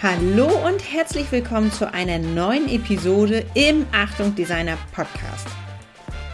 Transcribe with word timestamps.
Hallo 0.00 0.46
und 0.64 0.92
herzlich 0.92 1.32
willkommen 1.32 1.72
zu 1.72 1.92
einer 1.92 2.20
neuen 2.20 2.68
Episode 2.68 3.44
im 3.54 3.84
Achtung 3.90 4.32
Designer 4.32 4.78
Podcast. 4.92 5.48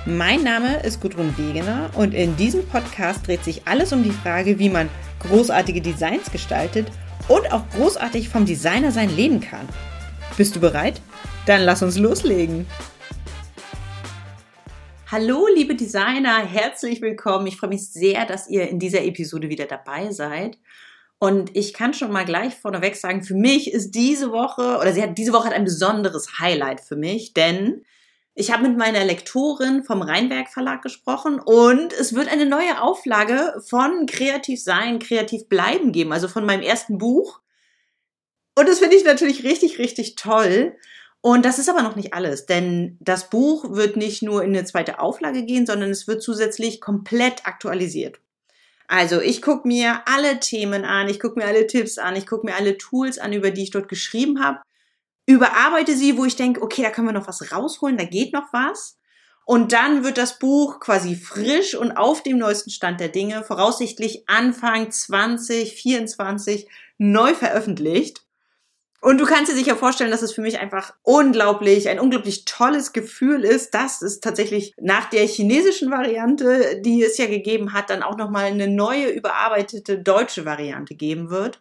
Mein 0.04 0.44
Name 0.44 0.82
ist 0.82 1.00
Gudrun 1.00 1.34
Wegener 1.38 1.88
und 1.94 2.12
in 2.12 2.36
diesem 2.36 2.68
Podcast 2.68 3.26
dreht 3.26 3.42
sich 3.42 3.66
alles 3.66 3.94
um 3.94 4.02
die 4.02 4.10
Frage, 4.10 4.58
wie 4.58 4.68
man 4.68 4.90
großartige 5.20 5.80
Designs 5.80 6.30
gestaltet 6.30 6.88
und 7.28 7.50
auch 7.54 7.66
großartig 7.70 8.28
vom 8.28 8.44
Designer 8.44 8.90
sein 8.90 9.16
leben 9.16 9.40
kann. 9.40 9.66
Bist 10.36 10.54
du 10.54 10.60
bereit? 10.60 11.00
Dann 11.46 11.62
lass 11.62 11.82
uns 11.82 11.96
loslegen. 11.96 12.66
Hallo, 15.10 15.48
liebe 15.56 15.74
Designer, 15.74 16.44
herzlich 16.44 17.00
willkommen. 17.00 17.46
Ich 17.46 17.56
freue 17.56 17.70
mich 17.70 17.88
sehr, 17.88 18.26
dass 18.26 18.46
ihr 18.46 18.68
in 18.68 18.78
dieser 18.78 19.02
Episode 19.04 19.48
wieder 19.48 19.64
dabei 19.64 20.12
seid. 20.12 20.58
Und 21.18 21.56
ich 21.56 21.72
kann 21.72 21.94
schon 21.94 22.12
mal 22.12 22.24
gleich 22.24 22.54
vorneweg 22.54 22.96
sagen, 22.96 23.22
für 23.22 23.34
mich 23.34 23.72
ist 23.72 23.92
diese 23.92 24.30
Woche, 24.32 24.78
oder 24.78 24.92
sie 24.92 25.02
hat 25.02 25.16
diese 25.16 25.32
Woche 25.32 25.46
hat 25.46 25.54
ein 25.54 25.64
besonderes 25.64 26.38
Highlight 26.38 26.80
für 26.80 26.96
mich, 26.96 27.32
denn 27.32 27.84
ich 28.36 28.52
habe 28.52 28.68
mit 28.68 28.76
meiner 28.76 29.04
Lektorin 29.04 29.84
vom 29.84 30.02
Rheinberg 30.02 30.48
Verlag 30.48 30.82
gesprochen 30.82 31.38
und 31.38 31.92
es 31.92 32.14
wird 32.14 32.28
eine 32.28 32.46
neue 32.46 32.82
Auflage 32.82 33.62
von 33.68 34.06
Kreativ 34.06 34.60
sein, 34.60 34.98
kreativ 34.98 35.48
bleiben 35.48 35.92
geben, 35.92 36.12
also 36.12 36.26
von 36.26 36.44
meinem 36.44 36.62
ersten 36.62 36.98
Buch. 36.98 37.40
Und 38.56 38.68
das 38.68 38.80
finde 38.80 38.96
ich 38.96 39.04
natürlich 39.04 39.44
richtig, 39.44 39.78
richtig 39.78 40.16
toll. 40.16 40.76
Und 41.20 41.44
das 41.44 41.58
ist 41.58 41.70
aber 41.70 41.82
noch 41.82 41.96
nicht 41.96 42.12
alles, 42.12 42.44
denn 42.46 42.98
das 43.00 43.30
Buch 43.30 43.70
wird 43.70 43.96
nicht 43.96 44.22
nur 44.22 44.42
in 44.42 44.50
eine 44.50 44.64
zweite 44.64 44.98
Auflage 44.98 45.44
gehen, 45.44 45.64
sondern 45.64 45.90
es 45.90 46.06
wird 46.06 46.22
zusätzlich 46.22 46.80
komplett 46.80 47.46
aktualisiert. 47.46 48.20
Also 48.96 49.20
ich 49.20 49.42
gucke 49.42 49.66
mir 49.66 50.02
alle 50.06 50.38
Themen 50.38 50.84
an, 50.84 51.08
ich 51.08 51.18
gucke 51.18 51.36
mir 51.36 51.46
alle 51.46 51.66
Tipps 51.66 51.98
an, 51.98 52.14
ich 52.14 52.28
gucke 52.28 52.46
mir 52.46 52.54
alle 52.54 52.78
Tools 52.78 53.18
an, 53.18 53.32
über 53.32 53.50
die 53.50 53.64
ich 53.64 53.72
dort 53.72 53.88
geschrieben 53.88 54.40
habe, 54.40 54.60
überarbeite 55.26 55.96
sie, 55.96 56.16
wo 56.16 56.24
ich 56.24 56.36
denke, 56.36 56.62
okay, 56.62 56.82
da 56.82 56.90
können 56.90 57.08
wir 57.08 57.12
noch 57.12 57.26
was 57.26 57.50
rausholen, 57.50 57.96
da 57.96 58.04
geht 58.04 58.32
noch 58.32 58.52
was. 58.52 58.96
Und 59.46 59.72
dann 59.72 60.04
wird 60.04 60.16
das 60.16 60.38
Buch 60.38 60.78
quasi 60.78 61.16
frisch 61.16 61.74
und 61.74 61.96
auf 61.96 62.22
dem 62.22 62.38
neuesten 62.38 62.70
Stand 62.70 63.00
der 63.00 63.08
Dinge, 63.08 63.42
voraussichtlich 63.42 64.28
Anfang 64.28 64.92
2024, 64.92 66.68
neu 66.96 67.34
veröffentlicht. 67.34 68.23
Und 69.04 69.18
du 69.18 69.26
kannst 69.26 69.52
dir 69.52 69.56
sicher 69.56 69.76
vorstellen, 69.76 70.10
dass 70.10 70.22
es 70.22 70.32
für 70.32 70.40
mich 70.40 70.60
einfach 70.60 70.94
unglaublich, 71.02 71.90
ein 71.90 72.00
unglaublich 72.00 72.46
tolles 72.46 72.94
Gefühl 72.94 73.44
ist, 73.44 73.74
dass 73.74 74.00
es 74.00 74.20
tatsächlich 74.20 74.72
nach 74.80 75.10
der 75.10 75.26
chinesischen 75.26 75.90
Variante, 75.90 76.80
die 76.80 77.02
es 77.02 77.18
ja 77.18 77.26
gegeben 77.26 77.74
hat, 77.74 77.90
dann 77.90 78.02
auch 78.02 78.16
nochmal 78.16 78.44
eine 78.44 78.66
neue, 78.66 79.08
überarbeitete 79.08 79.98
deutsche 79.98 80.46
Variante 80.46 80.94
geben 80.94 81.28
wird. 81.28 81.60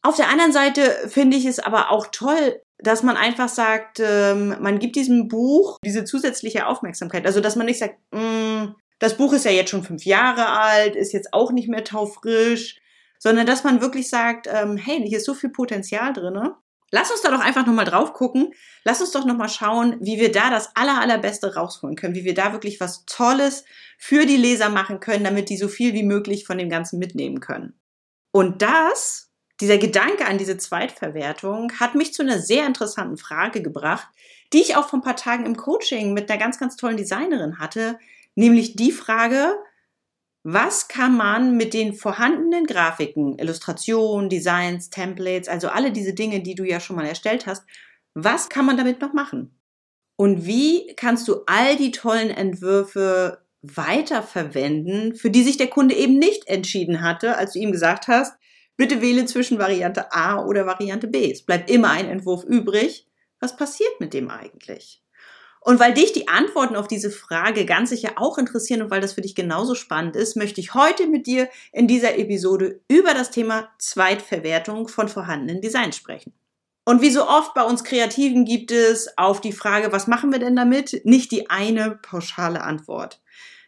Auf 0.00 0.16
der 0.16 0.30
anderen 0.30 0.52
Seite 0.52 0.96
finde 1.08 1.36
ich 1.36 1.44
es 1.44 1.58
aber 1.58 1.90
auch 1.90 2.06
toll, 2.10 2.58
dass 2.78 3.02
man 3.02 3.18
einfach 3.18 3.50
sagt, 3.50 4.00
ähm, 4.00 4.56
man 4.58 4.78
gibt 4.78 4.96
diesem 4.96 5.28
Buch 5.28 5.76
diese 5.84 6.06
zusätzliche 6.06 6.66
Aufmerksamkeit. 6.66 7.26
Also, 7.26 7.42
dass 7.42 7.56
man 7.56 7.66
nicht 7.66 7.80
sagt, 7.80 7.98
mm, 8.12 8.68
das 8.98 9.18
Buch 9.18 9.34
ist 9.34 9.44
ja 9.44 9.50
jetzt 9.50 9.68
schon 9.68 9.84
fünf 9.84 10.06
Jahre 10.06 10.48
alt, 10.48 10.96
ist 10.96 11.12
jetzt 11.12 11.34
auch 11.34 11.52
nicht 11.52 11.68
mehr 11.68 11.84
taufrisch, 11.84 12.80
sondern 13.18 13.44
dass 13.44 13.62
man 13.62 13.82
wirklich 13.82 14.08
sagt, 14.08 14.48
ähm, 14.50 14.78
hey, 14.78 15.06
hier 15.06 15.18
ist 15.18 15.26
so 15.26 15.34
viel 15.34 15.50
Potenzial 15.50 16.14
drinne 16.14 16.56
Lass 16.90 17.10
uns 17.10 17.20
da 17.20 17.30
doch 17.30 17.40
einfach 17.40 17.66
nochmal 17.66 17.84
drauf 17.84 18.12
gucken. 18.14 18.54
Lass 18.84 19.00
uns 19.00 19.10
doch 19.10 19.24
nochmal 19.24 19.48
schauen, 19.48 19.96
wie 20.00 20.18
wir 20.18 20.32
da 20.32 20.50
das 20.50 20.74
aller, 20.74 21.00
allerbeste 21.00 21.54
rausholen 21.54 21.96
können, 21.96 22.14
wie 22.14 22.24
wir 22.24 22.34
da 22.34 22.52
wirklich 22.52 22.80
was 22.80 23.04
Tolles 23.04 23.64
für 23.98 24.24
die 24.24 24.36
Leser 24.36 24.70
machen 24.70 25.00
können, 25.00 25.24
damit 25.24 25.50
die 25.50 25.58
so 25.58 25.68
viel 25.68 25.92
wie 25.92 26.02
möglich 26.02 26.46
von 26.46 26.56
dem 26.58 26.70
Ganzen 26.70 26.98
mitnehmen 26.98 27.40
können. 27.40 27.78
Und 28.30 28.62
das, 28.62 29.30
dieser 29.60 29.78
Gedanke 29.78 30.26
an 30.26 30.38
diese 30.38 30.56
Zweitverwertung, 30.56 31.72
hat 31.78 31.94
mich 31.94 32.14
zu 32.14 32.22
einer 32.22 32.38
sehr 32.38 32.66
interessanten 32.66 33.18
Frage 33.18 33.62
gebracht, 33.62 34.08
die 34.52 34.62
ich 34.62 34.76
auch 34.76 34.88
vor 34.88 35.00
ein 35.00 35.02
paar 35.04 35.16
Tagen 35.16 35.44
im 35.44 35.56
Coaching 35.56 36.14
mit 36.14 36.30
einer 36.30 36.40
ganz, 36.40 36.58
ganz 36.58 36.76
tollen 36.76 36.96
Designerin 36.96 37.58
hatte, 37.58 37.98
nämlich 38.34 38.76
die 38.76 38.92
Frage, 38.92 39.56
was 40.50 40.88
kann 40.88 41.14
man 41.14 41.58
mit 41.58 41.74
den 41.74 41.92
vorhandenen 41.92 42.64
Grafiken, 42.64 43.38
Illustrationen, 43.38 44.30
Designs, 44.30 44.88
Templates, 44.88 45.46
also 45.46 45.68
alle 45.68 45.92
diese 45.92 46.14
Dinge, 46.14 46.40
die 46.40 46.54
du 46.54 46.64
ja 46.64 46.80
schon 46.80 46.96
mal 46.96 47.04
erstellt 47.04 47.46
hast, 47.46 47.66
was 48.14 48.48
kann 48.48 48.64
man 48.64 48.78
damit 48.78 49.02
noch 49.02 49.12
machen? 49.12 49.60
Und 50.16 50.46
wie 50.46 50.94
kannst 50.96 51.28
du 51.28 51.42
all 51.44 51.76
die 51.76 51.90
tollen 51.90 52.30
Entwürfe 52.30 53.44
weiterverwenden, 53.60 55.16
für 55.16 55.30
die 55.30 55.42
sich 55.42 55.58
der 55.58 55.66
Kunde 55.66 55.94
eben 55.94 56.18
nicht 56.18 56.48
entschieden 56.48 57.02
hatte, 57.02 57.36
als 57.36 57.52
du 57.52 57.58
ihm 57.58 57.70
gesagt 57.70 58.08
hast, 58.08 58.34
bitte 58.78 59.02
wähle 59.02 59.26
zwischen 59.26 59.58
Variante 59.58 60.14
A 60.14 60.42
oder 60.42 60.64
Variante 60.64 61.08
B. 61.08 61.30
Es 61.30 61.44
bleibt 61.44 61.70
immer 61.70 61.90
ein 61.90 62.08
Entwurf 62.08 62.44
übrig. 62.44 63.06
Was 63.38 63.54
passiert 63.54 64.00
mit 64.00 64.14
dem 64.14 64.30
eigentlich? 64.30 65.02
Und 65.68 65.80
weil 65.80 65.92
dich 65.92 66.14
die 66.14 66.28
Antworten 66.28 66.76
auf 66.76 66.88
diese 66.88 67.10
Frage 67.10 67.66
ganz 67.66 67.90
sicher 67.90 68.12
auch 68.16 68.38
interessieren 68.38 68.80
und 68.80 68.90
weil 68.90 69.02
das 69.02 69.12
für 69.12 69.20
dich 69.20 69.34
genauso 69.34 69.74
spannend 69.74 70.16
ist, 70.16 70.34
möchte 70.34 70.62
ich 70.62 70.72
heute 70.72 71.06
mit 71.06 71.26
dir 71.26 71.46
in 71.72 71.86
dieser 71.86 72.16
Episode 72.16 72.80
über 72.88 73.12
das 73.12 73.30
Thema 73.30 73.68
Zweitverwertung 73.78 74.88
von 74.88 75.08
vorhandenen 75.08 75.60
Designs 75.60 75.94
sprechen. 75.94 76.32
Und 76.86 77.02
wie 77.02 77.10
so 77.10 77.28
oft 77.28 77.52
bei 77.52 77.64
uns 77.64 77.84
Kreativen 77.84 78.46
gibt 78.46 78.70
es 78.70 79.18
auf 79.18 79.42
die 79.42 79.52
Frage, 79.52 79.92
was 79.92 80.06
machen 80.06 80.32
wir 80.32 80.38
denn 80.38 80.56
damit, 80.56 81.02
nicht 81.04 81.32
die 81.32 81.50
eine 81.50 81.98
pauschale 82.00 82.62
Antwort. 82.62 83.20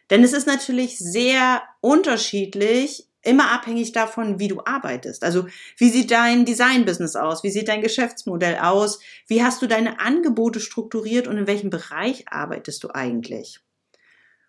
Denn 0.09 0.23
es 0.23 0.33
ist 0.33 0.47
natürlich 0.47 0.97
sehr 0.97 1.61
unterschiedlich, 1.81 3.10
immer 3.23 3.51
abhängig 3.51 3.91
davon, 3.91 4.39
wie 4.39 4.47
du 4.47 4.61
arbeitest. 4.65 5.23
Also 5.23 5.47
wie 5.77 5.89
sieht 5.89 6.11
dein 6.11 6.45
Design-Business 6.45 7.15
aus? 7.15 7.43
Wie 7.43 7.51
sieht 7.51 7.67
dein 7.67 7.81
Geschäftsmodell 7.81 8.57
aus? 8.57 8.99
Wie 9.27 9.43
hast 9.43 9.61
du 9.61 9.67
deine 9.67 9.99
Angebote 9.99 10.59
strukturiert 10.59 11.27
und 11.27 11.37
in 11.37 11.47
welchem 11.47 11.69
Bereich 11.69 12.25
arbeitest 12.29 12.83
du 12.83 12.89
eigentlich? 12.89 13.59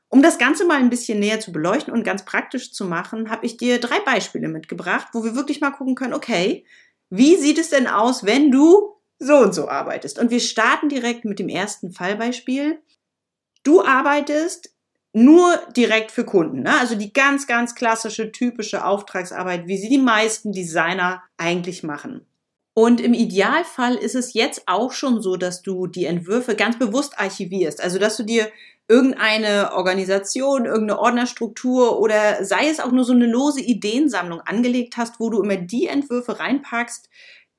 Um 0.09 0.23
das 0.23 0.39
Ganze 0.39 0.67
mal 0.67 0.79
ein 0.79 0.91
bisschen 0.91 1.21
näher 1.21 1.41
zu 1.41 1.53
beleuchten 1.53 1.93
und 1.93 2.05
ganz 2.05 2.25
praktisch 2.25 2.73
zu 2.73 2.85
machen, 2.85 3.31
habe 3.31 3.47
ich 3.47 3.57
dir 3.57 3.81
drei 3.81 3.99
Beispiele 4.01 4.49
mitgebracht, 4.49 5.09
wo 5.13 5.25
wir 5.25 5.35
wirklich 5.35 5.63
mal 5.63 5.71
gucken 5.71 5.95
können, 5.95 6.13
okay, 6.13 6.67
wie 7.09 7.37
sieht 7.37 7.59
es 7.59 7.71
denn 7.71 7.87
aus, 7.87 8.25
wenn 8.25 8.51
du 8.51 8.95
so 9.19 9.37
und 9.37 9.55
so 9.55 9.69
arbeitest? 9.69 10.19
Und 10.19 10.31
wir 10.31 10.41
starten 10.41 10.89
direkt 10.89 11.25
mit 11.25 11.39
dem 11.39 11.49
ersten 11.49 11.93
Fallbeispiel. 11.93 12.83
Du 13.63 13.83
arbeitest 13.83 14.75
nur 15.13 15.59
direkt 15.77 16.11
für 16.11 16.25
Kunden. 16.25 16.63
Ne? 16.63 16.79
Also 16.79 16.95
die 16.95 17.13
ganz, 17.13 17.47
ganz 17.47 17.75
klassische, 17.75 18.33
typische 18.33 18.85
Auftragsarbeit, 18.85 19.67
wie 19.67 19.77
sie 19.77 19.89
die 19.89 19.99
meisten 19.99 20.53
Designer 20.53 21.23
eigentlich 21.37 21.83
machen. 21.83 22.27
Und 22.75 23.03
im 23.03 23.13
Idealfall 23.13 23.97
ist 23.97 24.15
es 24.15 24.33
jetzt 24.33 24.63
auch 24.67 24.93
schon 24.93 25.21
so, 25.21 25.37
dass 25.37 25.61
du 25.61 25.87
die 25.87 26.07
Entwürfe 26.07 26.55
ganz 26.57 26.79
bewusst 26.79 27.19
archivierst. 27.19 27.83
Also 27.83 27.99
dass 27.99 28.17
du 28.17 28.23
dir 28.23 28.51
irgendeine 28.89 29.73
Organisation, 29.75 30.65
irgendeine 30.65 30.99
Ordnerstruktur 30.99 32.01
oder 32.01 32.45
sei 32.45 32.69
es 32.69 32.81
auch 32.81 32.93
nur 32.93 33.05
so 33.05 33.13
eine 33.13 33.27
lose 33.27 33.61
Ideensammlung 33.61 34.41
angelegt 34.41 34.97
hast, 34.97 35.21
wo 35.21 35.31
du 35.31 35.43
immer 35.43 35.57
die 35.57 35.87
Entwürfe 35.87 36.39
reinpackst, 36.39 37.09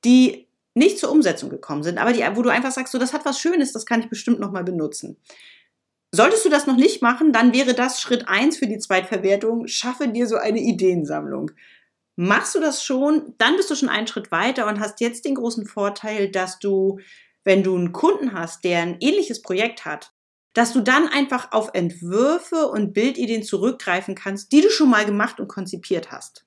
die 0.04 0.48
nicht 0.74 0.98
zur 0.98 1.10
Umsetzung 1.10 1.50
gekommen 1.50 1.84
sind, 1.84 1.98
aber 1.98 2.12
die, 2.12 2.24
wo 2.34 2.42
du 2.42 2.50
einfach 2.50 2.72
sagst, 2.72 2.92
so 2.92 2.98
das 2.98 3.12
hat 3.12 3.24
was 3.24 3.38
Schönes, 3.38 3.72
das 3.72 3.86
kann 3.86 4.00
ich 4.00 4.08
bestimmt 4.08 4.40
noch 4.40 4.50
mal 4.50 4.64
benutzen. 4.64 5.16
Solltest 6.14 6.44
du 6.44 6.48
das 6.48 6.68
noch 6.68 6.76
nicht 6.76 7.02
machen, 7.02 7.32
dann 7.32 7.52
wäre 7.52 7.74
das 7.74 8.00
Schritt 8.00 8.28
eins 8.28 8.56
für 8.56 8.68
die 8.68 8.78
Zweitverwertung. 8.78 9.66
Schaffe 9.66 10.06
dir 10.06 10.28
so 10.28 10.36
eine 10.36 10.60
Ideensammlung. 10.60 11.50
Machst 12.14 12.54
du 12.54 12.60
das 12.60 12.84
schon, 12.84 13.34
dann 13.38 13.56
bist 13.56 13.68
du 13.68 13.74
schon 13.74 13.88
einen 13.88 14.06
Schritt 14.06 14.30
weiter 14.30 14.68
und 14.68 14.78
hast 14.78 15.00
jetzt 15.00 15.24
den 15.24 15.34
großen 15.34 15.66
Vorteil, 15.66 16.30
dass 16.30 16.60
du, 16.60 17.00
wenn 17.42 17.64
du 17.64 17.74
einen 17.74 17.90
Kunden 17.90 18.32
hast, 18.32 18.62
der 18.62 18.82
ein 18.82 18.98
ähnliches 19.00 19.42
Projekt 19.42 19.84
hat, 19.86 20.12
dass 20.52 20.72
du 20.72 20.82
dann 20.82 21.08
einfach 21.08 21.50
auf 21.50 21.70
Entwürfe 21.72 22.68
und 22.68 22.92
Bildideen 22.92 23.42
zurückgreifen 23.42 24.14
kannst, 24.14 24.52
die 24.52 24.60
du 24.60 24.70
schon 24.70 24.90
mal 24.90 25.04
gemacht 25.04 25.40
und 25.40 25.48
konzipiert 25.48 26.12
hast. 26.12 26.43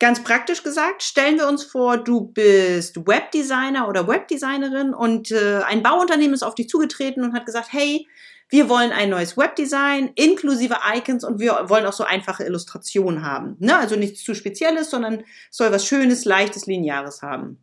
Ganz 0.00 0.24
praktisch 0.24 0.62
gesagt, 0.62 1.02
stellen 1.02 1.36
wir 1.36 1.46
uns 1.46 1.62
vor, 1.62 1.98
du 1.98 2.22
bist 2.22 3.06
Webdesigner 3.06 3.86
oder 3.86 4.08
Webdesignerin 4.08 4.94
und 4.94 5.30
äh, 5.30 5.60
ein 5.66 5.82
Bauunternehmen 5.82 6.32
ist 6.32 6.42
auf 6.42 6.54
dich 6.54 6.70
zugetreten 6.70 7.22
und 7.22 7.34
hat 7.34 7.44
gesagt, 7.44 7.68
hey, 7.70 8.08
wir 8.48 8.70
wollen 8.70 8.92
ein 8.92 9.10
neues 9.10 9.36
Webdesign 9.36 10.10
inklusive 10.14 10.78
Icons 10.94 11.22
und 11.22 11.38
wir 11.38 11.68
wollen 11.68 11.84
auch 11.84 11.92
so 11.92 12.04
einfache 12.04 12.44
Illustrationen 12.44 13.22
haben. 13.22 13.56
Ne? 13.58 13.76
Also 13.76 13.94
nichts 13.94 14.24
zu 14.24 14.34
Spezielles, 14.34 14.88
sondern 14.88 15.22
soll 15.50 15.70
was 15.70 15.86
Schönes, 15.86 16.24
Leichtes, 16.24 16.64
Lineares 16.64 17.20
haben. 17.20 17.62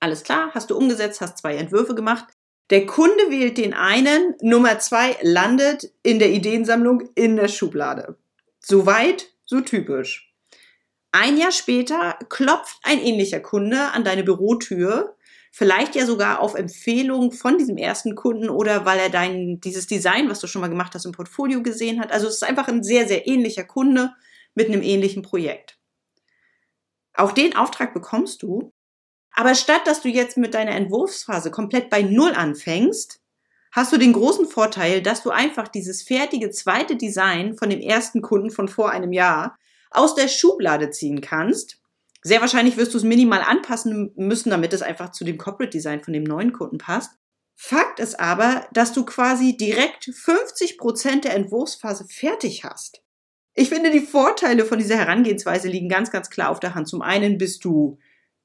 Alles 0.00 0.24
klar, 0.24 0.50
hast 0.52 0.70
du 0.70 0.76
umgesetzt, 0.76 1.20
hast 1.20 1.38
zwei 1.38 1.54
Entwürfe 1.54 1.94
gemacht. 1.94 2.24
Der 2.70 2.86
Kunde 2.86 3.30
wählt 3.30 3.56
den 3.56 3.72
einen, 3.72 4.34
Nummer 4.42 4.80
zwei 4.80 5.16
landet 5.22 5.92
in 6.02 6.18
der 6.18 6.30
Ideensammlung 6.32 7.08
in 7.14 7.36
der 7.36 7.46
Schublade. 7.46 8.16
Soweit, 8.58 9.28
so 9.44 9.60
typisch. 9.60 10.25
Ein 11.12 11.36
Jahr 11.36 11.52
später 11.52 12.18
klopft 12.28 12.78
ein 12.82 13.00
ähnlicher 13.00 13.40
Kunde 13.40 13.90
an 13.92 14.04
deine 14.04 14.22
Bürotür 14.22 15.16
vielleicht 15.56 15.94
ja 15.94 16.04
sogar 16.04 16.40
auf 16.40 16.54
Empfehlung 16.54 17.32
von 17.32 17.56
diesem 17.56 17.78
ersten 17.78 18.14
Kunden 18.14 18.50
oder 18.50 18.84
weil 18.84 18.98
er 18.98 19.08
dein, 19.08 19.58
dieses 19.58 19.86
Design, 19.86 20.28
was 20.28 20.40
du 20.40 20.46
schon 20.46 20.60
mal 20.60 20.68
gemacht 20.68 20.94
hast, 20.94 21.06
im 21.06 21.12
Portfolio 21.12 21.62
gesehen 21.62 21.98
hat. 21.98 22.12
Also 22.12 22.26
es 22.26 22.34
ist 22.34 22.44
einfach 22.44 22.68
ein 22.68 22.82
sehr, 22.82 23.08
sehr 23.08 23.26
ähnlicher 23.26 23.64
Kunde 23.64 24.12
mit 24.54 24.68
einem 24.68 24.82
ähnlichen 24.82 25.22
Projekt. 25.22 25.78
Auch 27.14 27.32
den 27.32 27.56
Auftrag 27.56 27.94
bekommst 27.94 28.42
du, 28.42 28.70
Aber 29.32 29.54
statt 29.54 29.86
dass 29.86 30.02
du 30.02 30.10
jetzt 30.10 30.36
mit 30.36 30.52
deiner 30.52 30.72
Entwurfsphase 30.72 31.50
komplett 31.50 31.88
bei 31.88 32.02
Null 32.02 32.32
anfängst, 32.34 33.22
hast 33.72 33.92
du 33.94 33.96
den 33.96 34.12
großen 34.12 34.46
Vorteil, 34.46 35.00
dass 35.00 35.22
du 35.22 35.30
einfach 35.30 35.68
dieses 35.68 36.02
fertige 36.02 36.50
zweite 36.50 36.96
Design 36.96 37.56
von 37.56 37.70
dem 37.70 37.80
ersten 37.80 38.20
Kunden 38.20 38.50
von 38.50 38.68
vor 38.68 38.90
einem 38.90 39.14
Jahr 39.14 39.56
aus 39.90 40.14
der 40.14 40.28
Schublade 40.28 40.90
ziehen 40.90 41.20
kannst. 41.20 41.80
Sehr 42.22 42.40
wahrscheinlich 42.40 42.76
wirst 42.76 42.92
du 42.94 42.98
es 42.98 43.04
minimal 43.04 43.40
anpassen 43.40 44.12
müssen, 44.16 44.50
damit 44.50 44.72
es 44.72 44.82
einfach 44.82 45.12
zu 45.12 45.24
dem 45.24 45.38
Corporate 45.38 45.70
Design 45.70 46.02
von 46.02 46.12
dem 46.12 46.24
neuen 46.24 46.52
Kunden 46.52 46.78
passt. 46.78 47.12
Fakt 47.54 48.00
ist 48.00 48.20
aber, 48.20 48.66
dass 48.72 48.92
du 48.92 49.04
quasi 49.04 49.56
direkt 49.56 50.04
50 50.04 50.76
Prozent 50.76 51.24
der 51.24 51.34
Entwurfsphase 51.34 52.06
fertig 52.06 52.64
hast. 52.64 53.02
Ich 53.54 53.70
finde, 53.70 53.90
die 53.90 54.00
Vorteile 54.00 54.66
von 54.66 54.78
dieser 54.78 54.98
Herangehensweise 54.98 55.68
liegen 55.68 55.88
ganz, 55.88 56.10
ganz 56.10 56.28
klar 56.28 56.50
auf 56.50 56.60
der 56.60 56.74
Hand. 56.74 56.88
Zum 56.88 57.00
einen 57.00 57.38
bist 57.38 57.64
du 57.64 57.98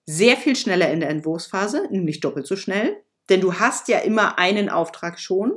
sehr 0.06 0.38
viel 0.38 0.56
schneller 0.56 0.90
in 0.90 1.02
der 1.02 1.10
Entwurfsphase, 1.10 1.88
nämlich 1.92 2.22
doppelt 2.22 2.48
so 2.48 2.56
schnell, 2.56 3.04
denn 3.30 3.42
du 3.42 3.56
hast 3.60 3.90
ja 3.90 4.00
immer 4.00 4.40
einen 4.40 4.70
Auftrag 4.70 5.20
schon. 5.20 5.52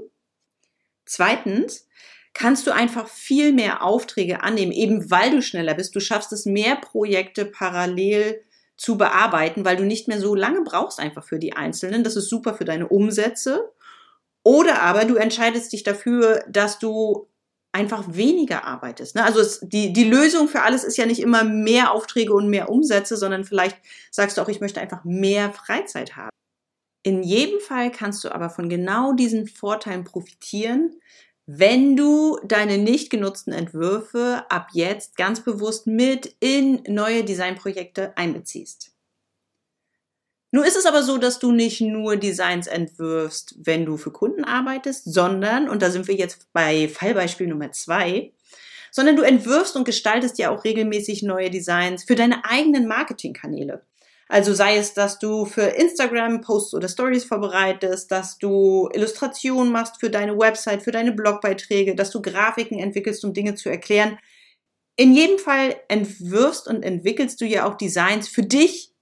Zweitens 1.07 1.87
kannst 2.35 2.67
du 2.67 2.73
einfach 2.73 3.09
viel 3.09 3.53
mehr 3.53 3.83
Aufträge 3.83 4.43
annehmen, 4.43 4.73
eben 4.73 5.11
weil 5.11 5.31
du 5.31 5.41
schneller 5.41 5.75
bist. 5.75 5.95
Du 5.95 6.01
schaffst 6.01 6.33
es, 6.33 6.45
mehr 6.45 6.77
Projekte 6.77 7.47
parallel 7.47 8.43
zu 8.77 8.99
bearbeiten, 8.99 9.65
weil 9.65 9.77
du 9.77 9.85
nicht 9.85 10.09
mehr 10.09 10.21
so 10.21 10.35
lange 10.35 10.63
brauchst 10.63 10.99
einfach 10.99 11.25
für 11.25 11.39
die 11.39 11.55
einzelnen. 11.55 12.03
Das 12.03 12.17
ist 12.17 12.29
super 12.29 12.55
für 12.55 12.65
deine 12.65 12.89
Umsätze. 12.89 13.73
Oder 14.43 14.83
aber 14.83 15.05
du 15.05 15.15
entscheidest 15.15 15.73
dich 15.73 15.85
dafür, 15.85 16.45
dass 16.49 16.79
du 16.79 17.29
einfach 17.73 18.05
weniger 18.09 18.65
arbeitest. 18.65 19.17
Ne? 19.17 19.25
Also 19.25 19.41
es, 19.41 19.61
die, 19.61 19.93
die 19.93 20.05
Lösung 20.05 20.49
für 20.49 20.63
alles 20.63 20.85
ist 20.85 20.97
ja 20.97 21.07
nicht 21.07 21.21
immer 21.21 21.45
mehr 21.45 21.93
Aufträge 21.93 22.33
und 22.33 22.49
mehr 22.49 22.69
Umsätze, 22.69 23.17
sondern 23.17 23.45
vielleicht 23.45 23.79
sagst 24.11 24.37
du 24.37 24.43
auch, 24.43 24.49
ich 24.49 24.61
möchte 24.61 24.81
einfach 24.81 25.05
mehr 25.05 25.53
Freizeit 25.53 26.17
haben. 26.17 26.31
In 27.03 27.23
jedem 27.23 27.61
Fall 27.61 27.91
kannst 27.91 28.23
du 28.25 28.33
aber 28.33 28.49
von 28.49 28.69
genau 28.69 29.13
diesen 29.13 29.47
Vorteilen 29.47 30.05
profitieren, 30.05 31.01
wenn 31.47 31.97
du 31.97 32.39
deine 32.45 32.79
nicht 32.79 33.11
genutzten 33.11 33.53
Entwürfe 33.53 34.45
ab 34.49 34.69
jetzt 34.73 35.17
ganz 35.17 35.41
bewusst 35.41 35.87
mit 35.87 36.35
in 36.41 36.83
neue 36.89 37.25
Designprojekte 37.25 38.17
einbeziehst. 38.17 38.93
Nun 40.51 40.65
ist 40.65 40.77
es 40.77 40.87
aber 40.87 41.03
so, 41.03 41.19
dass 41.19 41.41
du 41.41 41.51
nicht 41.51 41.81
nur 41.81 42.17
Designs 42.17 42.69
entwirfst, 42.69 43.57
wenn 43.59 43.85
du 43.85 43.97
für 43.97 44.13
Kunden 44.13 44.45
arbeitest, 44.45 45.13
sondern, 45.13 45.69
und 45.69 45.83
da 45.83 45.91
sind 45.91 46.07
wir 46.07 46.15
jetzt 46.15 46.47
bei 46.53 46.89
Fallbeispiel 46.89 47.49
Nummer 47.49 47.73
zwei, 47.73 48.33
sondern 48.93 49.17
du 49.17 49.23
entwirfst 49.23 49.75
und 49.75 49.85
gestaltest 49.85 50.39
ja 50.39 50.51
auch 50.51 50.63
regelmäßig 50.63 51.25
neue 51.25 51.51
Designs 51.51 52.05
für 52.05 52.15
deine 52.15 52.45
eigenen 52.45 52.87
Marketingkanäle. 52.87 53.85
Also 54.29 54.55
sei 54.55 54.77
es, 54.79 54.95
dass 54.95 55.19
du 55.19 55.45
für 55.45 55.63
Instagram 55.63 56.41
Posts 56.41 56.75
oder 56.75 56.89
Stories 56.89 57.25
vorbereitest, 57.25 58.11
dass 58.11 58.39
du 58.39 58.89
Illustrationen 58.93 59.71
machst 59.71 60.01
für 60.01 60.11
deine 60.11 60.39
Website, 60.39 60.83
für 60.83 60.93
deine 60.93 61.13
Blogbeiträge, 61.13 61.95
dass 61.95 62.11
du 62.11 62.23
Grafiken 62.23 62.79
entwickelst, 62.79 63.25
um 63.25 63.35
Dinge 63.35 63.55
zu 63.55 63.69
erklären. 63.69 64.19
In 64.97 65.13
jedem 65.13 65.39
Fall 65.39 65.77
entwirfst 65.89 66.69
und 66.69 66.83
entwickelst 66.83 67.41
du 67.41 67.45
ja 67.45 67.67
auch 67.67 67.75
Designs 67.75 68.29
für 68.29 68.43
dich 68.43 68.95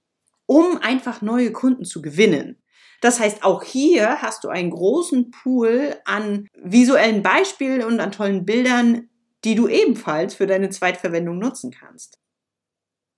um 0.45 0.77
einfach 0.77 1.21
neue 1.21 1.51
Kunden 1.51 1.85
zu 1.85 2.01
gewinnen. 2.01 2.61
Das 3.01 3.19
heißt, 3.19 3.43
auch 3.43 3.63
hier 3.63 4.21
hast 4.21 4.43
du 4.43 4.49
einen 4.49 4.71
großen 4.71 5.31
Pool 5.31 5.97
an 6.05 6.47
visuellen 6.55 7.21
Beispielen 7.21 7.83
und 7.83 7.99
an 7.99 8.11
tollen 8.11 8.45
Bildern, 8.45 9.09
die 9.43 9.55
du 9.55 9.67
ebenfalls 9.67 10.35
für 10.35 10.47
deine 10.47 10.69
Zweitverwendung 10.69 11.37
nutzen 11.37 11.71
kannst. 11.71 12.19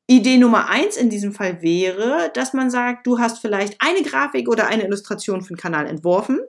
Idee 0.07 0.37
Nummer 0.37 0.69
eins 0.69 0.97
in 0.97 1.09
diesem 1.09 1.33
Fall 1.33 1.61
wäre, 1.61 2.31
dass 2.33 2.53
man 2.53 2.69
sagt, 2.69 3.07
du 3.07 3.19
hast 3.19 3.39
vielleicht 3.39 3.77
eine 3.79 4.03
Grafik 4.03 4.47
oder 4.47 4.67
eine 4.67 4.83
Illustration 4.83 5.41
für 5.41 5.53
den 5.53 5.57
Kanal 5.57 5.87
entworfen 5.87 6.41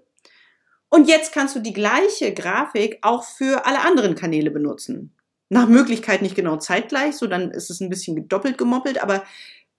und 0.89 1.09
jetzt 1.09 1.33
kannst 1.33 1.57
du 1.57 1.61
die 1.61 1.73
gleiche 1.73 2.33
Grafik 2.33 2.99
auch 3.03 3.25
für 3.25 3.67
alle 3.67 3.81
anderen 3.81 4.15
Kanäle 4.15 4.51
benutzen. 4.51 5.15
Nach 5.49 5.69
Möglichkeit 5.69 6.23
nicht 6.23 6.35
genau 6.35 6.57
zeitgleich, 6.57 7.17
so 7.17 7.27
dann 7.27 7.51
ist 7.51 7.71
es 7.71 7.81
ein 7.81 7.89
bisschen 7.89 8.29
doppelt 8.29 8.59
gemoppelt, 8.59 9.03
aber 9.03 9.23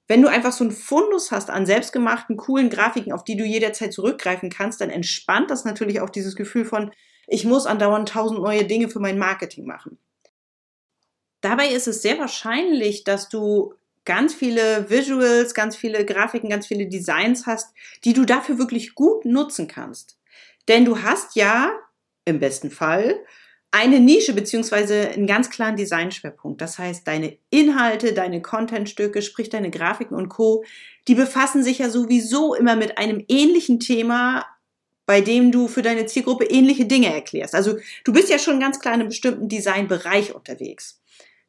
wenn 0.07 0.21
du 0.21 0.29
einfach 0.29 0.53
so 0.53 0.63
einen 0.63 0.71
Fundus 0.71 1.31
hast 1.31 1.49
an 1.49 1.65
selbstgemachten, 1.65 2.37
coolen 2.37 2.69
Grafiken, 2.69 3.11
auf 3.11 3.25
die 3.25 3.35
du 3.35 3.43
jederzeit 3.43 3.91
zurückgreifen 3.91 4.49
kannst, 4.49 4.79
dann 4.79 4.89
entspannt 4.89 5.51
das 5.51 5.65
natürlich 5.65 5.99
auch 5.99 6.09
dieses 6.09 6.35
Gefühl 6.35 6.63
von, 6.63 6.91
ich 7.27 7.43
muss 7.43 7.65
andauernd 7.65 8.07
tausend 8.09 8.39
neue 8.39 8.63
Dinge 8.63 8.87
für 8.87 8.99
mein 8.99 9.17
Marketing 9.17 9.65
machen. 9.65 9.97
Dabei 11.41 11.69
ist 11.69 11.87
es 11.87 12.01
sehr 12.01 12.17
wahrscheinlich, 12.17 13.03
dass 13.03 13.29
du 13.29 13.73
ganz 14.05 14.33
viele 14.33 14.89
Visuals, 14.89 15.53
ganz 15.53 15.75
viele 15.75 16.05
Grafiken, 16.05 16.49
ganz 16.49 16.67
viele 16.67 16.87
Designs 16.87 17.45
hast, 17.45 17.73
die 18.05 18.13
du 18.13 18.25
dafür 18.25 18.57
wirklich 18.57 18.95
gut 18.95 19.25
nutzen 19.25 19.67
kannst. 19.67 20.17
Denn 20.67 20.85
du 20.85 21.01
hast 21.01 21.35
ja 21.35 21.71
im 22.25 22.39
besten 22.39 22.71
Fall 22.71 23.19
eine 23.71 23.99
Nische 23.99 24.33
beziehungsweise 24.33 25.09
einen 25.09 25.27
ganz 25.27 25.49
klaren 25.49 25.75
Designschwerpunkt. 25.75 26.61
Das 26.61 26.79
heißt, 26.79 27.07
deine 27.07 27.37
Inhalte, 27.49 28.13
deine 28.13 28.41
Contentstücke, 28.41 29.21
sprich 29.21 29.49
deine 29.49 29.69
Grafiken 29.69 30.15
und 30.15 30.29
Co., 30.29 30.63
die 31.07 31.15
befassen 31.15 31.63
sich 31.63 31.79
ja 31.79 31.89
sowieso 31.89 32.55
immer 32.55 32.75
mit 32.75 32.97
einem 32.97 33.23
ähnlichen 33.27 33.79
Thema, 33.79 34.45
bei 35.05 35.21
dem 35.21 35.51
du 35.51 35.67
für 35.67 35.81
deine 35.81 36.05
Zielgruppe 36.05 36.45
ähnliche 36.45 36.85
Dinge 36.85 37.13
erklärst. 37.13 37.55
Also 37.55 37.77
du 38.03 38.13
bist 38.13 38.29
ja 38.29 38.39
schon 38.39 38.59
ganz 38.59 38.79
klar 38.79 38.93
in 38.93 39.01
einem 39.01 39.09
bestimmten 39.09 39.47
Designbereich 39.47 40.33
unterwegs. 40.33 41.01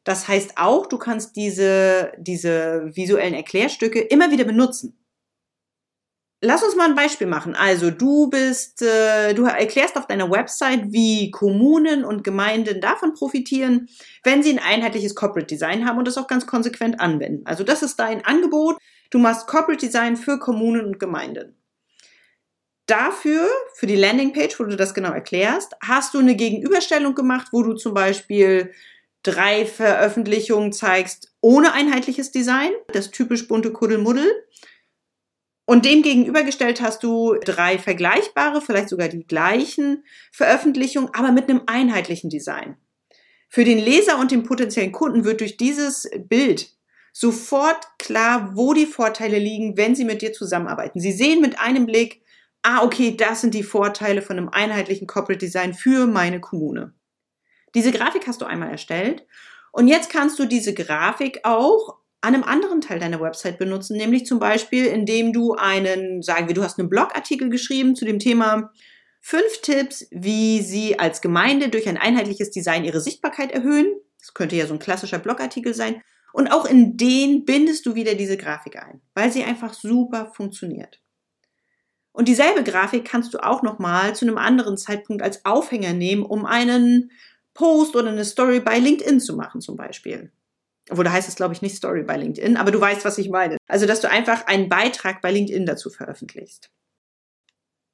Das 0.03 0.27
heißt 0.27 0.57
auch, 0.57 0.87
du 0.87 0.97
kannst 0.97 1.35
diese, 1.35 2.11
diese 2.17 2.89
visuellen 2.95 3.33
Erklärstücke 3.33 3.99
immer 3.99 4.31
wieder 4.31 4.45
benutzen. 4.45 4.95
Lass 6.41 6.63
uns 6.63 6.77
mal 6.77 6.87
ein 6.87 6.95
Beispiel 6.95 7.27
machen. 7.27 7.53
Also 7.53 7.91
du 7.91 8.29
bist, 8.29 8.81
äh, 8.81 9.33
du 9.33 9.43
erklärst 9.43 9.97
auf 9.97 10.07
deiner 10.07 10.31
Website, 10.31 10.85
wie 10.93 11.31
Kommunen 11.31 12.05
und 12.05 12.23
Gemeinden 12.23 12.79
davon 12.79 13.13
profitieren, 13.13 13.89
wenn 14.23 14.41
sie 14.41 14.51
ein 14.51 14.59
einheitliches 14.59 15.15
Corporate 15.15 15.47
Design 15.47 15.85
haben 15.85 15.97
und 15.97 16.07
das 16.07 16.17
auch 16.17 16.27
ganz 16.27 16.47
konsequent 16.47 17.01
anwenden. 17.01 17.45
Also 17.45 17.65
das 17.65 17.83
ist 17.83 17.99
dein 17.99 18.23
Angebot. 18.23 18.77
Du 19.09 19.19
machst 19.19 19.47
Corporate 19.47 19.85
Design 19.85 20.15
für 20.15 20.39
Kommunen 20.39 20.85
und 20.85 20.97
Gemeinden. 20.97 21.57
Dafür, 22.85 23.47
für 23.75 23.85
die 23.85 23.97
Landingpage, 23.97 24.59
wo 24.59 24.63
du 24.63 24.77
das 24.77 24.93
genau 24.93 25.11
erklärst, 25.11 25.75
hast 25.83 26.13
du 26.13 26.19
eine 26.19 26.35
Gegenüberstellung 26.35 27.15
gemacht, 27.15 27.49
wo 27.51 27.63
du 27.63 27.73
zum 27.73 27.93
Beispiel 27.93 28.71
drei 29.23 29.65
Veröffentlichungen 29.65 30.71
zeigst 30.71 31.33
ohne 31.41 31.73
einheitliches 31.73 32.31
Design, 32.31 32.71
das 32.93 33.11
typisch 33.11 33.47
bunte 33.47 33.71
Kuddelmuddel 33.71 34.31
und 35.69 35.85
dem 35.85 36.01
gegenübergestellt 36.01 36.81
hast 36.81 37.03
du 37.03 37.35
drei 37.45 37.77
vergleichbare, 37.77 38.59
vielleicht 38.59 38.89
sogar 38.89 39.07
die 39.07 39.27
gleichen 39.27 40.03
Veröffentlichungen, 40.31 41.11
aber 41.13 41.31
mit 41.31 41.47
einem 41.47 41.61
einheitlichen 41.67 42.31
Design. 42.31 42.75
Für 43.49 43.63
den 43.63 43.77
Leser 43.77 44.17
und 44.17 44.31
den 44.31 44.41
potenziellen 44.41 44.91
Kunden 44.91 45.25
wird 45.25 45.41
durch 45.41 45.57
dieses 45.57 46.09
Bild 46.27 46.71
sofort 47.13 47.85
klar, 47.99 48.53
wo 48.55 48.73
die 48.73 48.87
Vorteile 48.87 49.37
liegen, 49.37 49.77
wenn 49.77 49.95
sie 49.95 50.05
mit 50.05 50.23
dir 50.23 50.33
zusammenarbeiten. 50.33 50.99
Sie 50.99 51.11
sehen 51.11 51.39
mit 51.39 51.59
einem 51.59 51.85
Blick, 51.85 52.23
ah, 52.63 52.83
okay, 52.83 53.15
das 53.15 53.41
sind 53.41 53.53
die 53.53 53.61
Vorteile 53.61 54.23
von 54.23 54.37
einem 54.37 54.49
einheitlichen 54.49 55.05
Corporate 55.05 55.37
Design 55.37 55.75
für 55.75 56.07
meine 56.07 56.39
Kommune. 56.39 56.95
Diese 57.75 57.91
Grafik 57.91 58.27
hast 58.27 58.41
du 58.41 58.45
einmal 58.45 58.69
erstellt 58.69 59.25
und 59.71 59.87
jetzt 59.87 60.09
kannst 60.09 60.39
du 60.39 60.45
diese 60.45 60.73
Grafik 60.73 61.41
auch 61.43 61.97
an 62.21 62.35
einem 62.35 62.43
anderen 62.43 62.81
Teil 62.81 62.99
deiner 62.99 63.21
Website 63.21 63.57
benutzen, 63.57 63.95
nämlich 63.95 64.25
zum 64.25 64.39
Beispiel, 64.39 64.85
indem 64.85 65.31
du 65.31 65.53
einen, 65.53 66.21
sagen 66.21 66.47
wir, 66.47 66.55
du 66.55 66.63
hast 66.63 66.77
einen 66.77 66.89
Blogartikel 66.89 67.49
geschrieben 67.49 67.95
zu 67.95 68.03
dem 68.05 68.19
Thema 68.19 68.71
fünf 69.21 69.61
Tipps, 69.61 70.07
wie 70.11 70.61
Sie 70.61 70.99
als 70.99 71.21
Gemeinde 71.21 71.69
durch 71.69 71.87
ein 71.87 71.97
einheitliches 71.97 72.51
Design 72.51 72.83
Ihre 72.83 72.99
Sichtbarkeit 72.99 73.51
erhöhen. 73.51 73.87
Das 74.19 74.33
könnte 74.33 74.55
ja 74.55 74.67
so 74.67 74.73
ein 74.73 74.79
klassischer 74.79 75.19
Blogartikel 75.19 75.73
sein. 75.73 76.01
Und 76.33 76.51
auch 76.51 76.65
in 76.65 76.97
den 76.97 77.45
bindest 77.45 77.85
du 77.85 77.95
wieder 77.95 78.15
diese 78.15 78.37
Grafik 78.37 78.77
ein, 78.77 79.01
weil 79.15 79.31
sie 79.31 79.43
einfach 79.43 79.73
super 79.73 80.31
funktioniert. 80.33 81.01
Und 82.11 82.27
dieselbe 82.27 82.63
Grafik 82.63 83.05
kannst 83.05 83.33
du 83.33 83.39
auch 83.39 83.63
nochmal 83.63 84.15
zu 84.15 84.25
einem 84.25 84.37
anderen 84.37 84.77
Zeitpunkt 84.77 85.23
als 85.23 85.45
Aufhänger 85.45 85.93
nehmen, 85.93 86.23
um 86.23 86.45
einen 86.45 87.11
Post 87.59 87.97
oder 87.97 88.07
eine 88.07 88.23
Story 88.23 88.61
bei 88.61 88.79
LinkedIn 88.79 89.19
zu 89.19 89.35
machen 89.35 89.59
zum 89.59 89.75
Beispiel. 89.75 90.31
Obwohl, 90.89 91.03
da 91.03 91.11
heißt 91.11 91.27
es, 91.27 91.35
glaube 91.35 91.53
ich, 91.53 91.61
nicht 91.61 91.75
Story 91.75 92.03
bei 92.03 92.15
LinkedIn, 92.15 92.55
aber 92.55 92.71
du 92.71 92.79
weißt, 92.79 93.03
was 93.03 93.17
ich 93.17 93.29
meine. 93.29 93.57
Also, 93.67 93.85
dass 93.85 93.99
du 93.99 94.09
einfach 94.09 94.47
einen 94.47 94.69
Beitrag 94.69 95.21
bei 95.21 95.29
LinkedIn 95.29 95.65
dazu 95.65 95.89
veröffentlichst. 95.89 96.71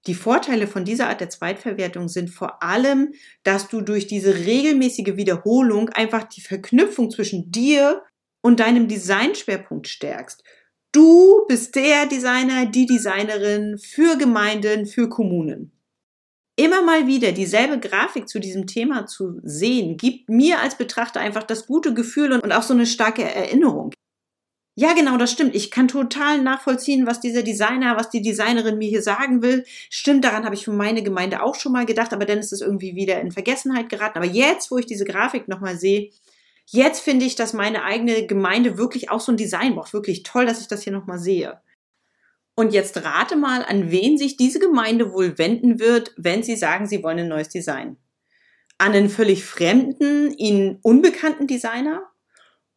Die 0.06 0.14
Vorteile 0.14 0.68
von 0.68 0.86
dieser 0.86 1.10
Art 1.10 1.20
der 1.20 1.32
Zweitverwertung 1.32 2.10
sind 2.10 2.30
vor 2.30 2.62
allem, 2.62 3.16
dass 3.42 3.68
du 3.68 3.82
durch 3.82 4.06
diese 4.06 4.36
regelmäßige 4.36 5.16
Wiederholung 5.16 5.90
einfach 5.90 6.26
die 6.26 6.42
Verknüpfung 6.42 7.10
zwischen 7.10 7.50
dir 7.52 8.04
und 8.42 8.60
deinem 8.60 8.88
Designschwerpunkt 8.88 9.88
stärkst. 9.88 10.44
Du 10.92 11.48
bist 11.48 11.76
der 11.76 12.06
Designer, 12.06 12.68
die 12.68 12.86
Designerin 12.86 13.80
für 13.80 14.16
Gemeinden, 14.16 14.86
für 14.86 15.10
Kommunen 15.10 15.75
immer 16.56 16.82
mal 16.82 17.08
wieder 17.08 17.32
dieselbe 17.32 17.80
Grafik 17.80 18.30
zu 18.30 18.40
diesem 18.40 18.68
Thema 18.68 19.06
zu 19.06 19.40
sehen, 19.44 19.98
gibt 19.98 20.30
mir 20.30 20.60
als 20.60 20.78
Betrachter 20.78 21.20
einfach 21.20 21.44
das 21.44 21.68
gute 21.68 21.94
Gefühl 21.94 22.32
und 22.32 22.52
auch 22.52 22.64
so 22.64 22.74
eine 22.74 22.86
starke 22.86 23.24
Erinnerung. 23.24 23.92
Ja, 24.78 24.94
genau, 24.94 25.16
das 25.16 25.32
stimmt. 25.32 25.56
Ich 25.56 25.72
kann 25.72 25.88
total 25.88 26.42
nachvollziehen, 26.42 27.08
was 27.08 27.22
dieser 27.22 27.44
Designer, 27.44 27.96
was 27.96 28.10
die 28.10 28.22
Designerin 28.22 28.78
mir 28.78 28.90
hier 28.90 29.02
sagen 29.02 29.42
will. 29.42 29.64
Stimmt, 29.90 30.26
daran 30.26 30.44
habe 30.44 30.56
ich 30.56 30.66
für 30.66 30.74
meine 30.74 31.02
Gemeinde 31.02 31.42
auch 31.44 31.56
schon 31.56 31.72
mal 31.72 31.86
gedacht, 31.86 32.12
aber 32.12 32.26
dann 32.26 32.40
ist 32.40 32.52
es 32.52 32.60
irgendwie 32.60 32.94
wieder 32.94 33.22
in 33.22 33.32
Vergessenheit 33.32 33.88
geraten. 33.88 34.18
Aber 34.18 34.28
jetzt, 34.28 34.72
wo 34.72 34.78
ich 34.78 34.86
diese 34.86 35.06
Grafik 35.06 35.48
nochmal 35.48 35.78
sehe, 35.78 36.10
jetzt 36.66 37.00
finde 37.00 37.26
ich, 37.26 37.36
dass 37.36 37.54
meine 37.54 37.84
eigene 37.84 38.28
Gemeinde 38.28 38.78
wirklich 38.78 39.10
auch 39.10 39.22
so 39.22 39.32
ein 39.32 39.38
Design 39.38 39.76
braucht. 39.76 39.94
Wirklich 39.94 40.24
toll, 40.24 40.46
dass 40.46 40.60
ich 40.60 40.68
das 40.68 40.84
hier 40.84 40.92
nochmal 40.92 41.20
sehe. 41.20 41.62
Und 42.56 42.74
jetzt 42.74 43.04
rate 43.04 43.36
mal, 43.36 43.64
an 43.66 43.92
wen 43.92 44.18
sich 44.18 44.38
diese 44.38 44.60
Gemeinde 44.60 45.12
wohl 45.12 45.38
wenden 45.38 45.80
wird, 45.80 46.14
wenn 46.18 46.42
sie 46.42 46.56
sagen, 46.56 46.88
sie 46.88 47.04
wollen 47.04 47.20
ein 47.20 47.28
neues 47.28 47.50
Design. 47.50 47.98
An 48.78 48.94
einen 48.94 49.10
völlig 49.10 49.44
fremden, 49.46 50.34
ihnen 50.34 50.80
unbekannten 50.82 51.48
Designer? 51.48 52.04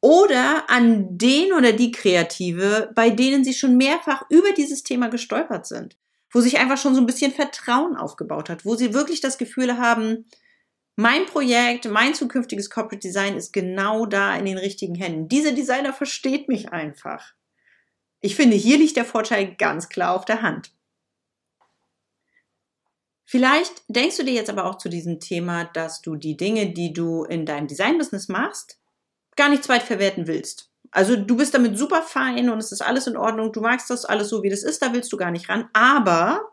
oder 0.00 0.70
an 0.70 1.18
den 1.18 1.52
oder 1.52 1.72
die 1.72 1.90
Kreative, 1.90 2.90
bei 2.94 3.10
denen 3.10 3.44
sie 3.44 3.54
schon 3.54 3.76
mehrfach 3.76 4.24
über 4.30 4.52
dieses 4.52 4.82
Thema 4.82 5.08
gestolpert 5.08 5.66
sind, 5.66 5.96
wo 6.32 6.40
sich 6.40 6.58
einfach 6.58 6.78
schon 6.78 6.94
so 6.94 7.00
ein 7.00 7.06
bisschen 7.06 7.32
Vertrauen 7.32 7.96
aufgebaut 7.96 8.48
hat, 8.48 8.64
wo 8.64 8.76
sie 8.76 8.94
wirklich 8.94 9.20
das 9.20 9.38
Gefühl 9.38 9.78
haben, 9.78 10.26
mein 10.94 11.26
Projekt, 11.26 11.88
mein 11.90 12.14
zukünftiges 12.14 12.70
Corporate 12.70 13.06
Design 13.06 13.36
ist 13.36 13.52
genau 13.52 14.06
da 14.06 14.36
in 14.36 14.44
den 14.44 14.58
richtigen 14.58 14.96
Händen. 14.96 15.28
Dieser 15.28 15.52
Designer 15.52 15.92
versteht 15.92 16.48
mich 16.48 16.72
einfach. 16.72 17.34
Ich 18.20 18.34
finde, 18.34 18.56
hier 18.56 18.78
liegt 18.78 18.96
der 18.96 19.04
Vorteil 19.04 19.54
ganz 19.54 19.88
klar 19.88 20.14
auf 20.14 20.24
der 20.24 20.42
Hand. 20.42 20.72
Vielleicht 23.24 23.82
denkst 23.88 24.16
du 24.16 24.24
dir 24.24 24.32
jetzt 24.32 24.48
aber 24.48 24.64
auch 24.64 24.78
zu 24.78 24.88
diesem 24.88 25.20
Thema, 25.20 25.64
dass 25.64 26.00
du 26.00 26.16
die 26.16 26.36
Dinge, 26.36 26.72
die 26.72 26.92
du 26.94 27.24
in 27.24 27.44
deinem 27.44 27.66
Design-Business 27.66 28.28
machst, 28.28 28.78
gar 29.36 29.50
nicht 29.50 29.64
zweitverwerten 29.64 30.26
willst. 30.26 30.70
Also 30.90 31.14
du 31.14 31.36
bist 31.36 31.52
damit 31.52 31.76
super 31.76 32.02
fein 32.02 32.48
und 32.48 32.58
es 32.58 32.72
ist 32.72 32.80
alles 32.80 33.06
in 33.06 33.18
Ordnung, 33.18 33.52
du 33.52 33.60
magst 33.60 33.90
das 33.90 34.06
alles 34.06 34.30
so, 34.30 34.42
wie 34.42 34.48
das 34.48 34.62
ist, 34.62 34.80
da 34.80 34.94
willst 34.94 35.12
du 35.12 35.18
gar 35.18 35.30
nicht 35.30 35.50
ran. 35.50 35.68
Aber 35.74 36.48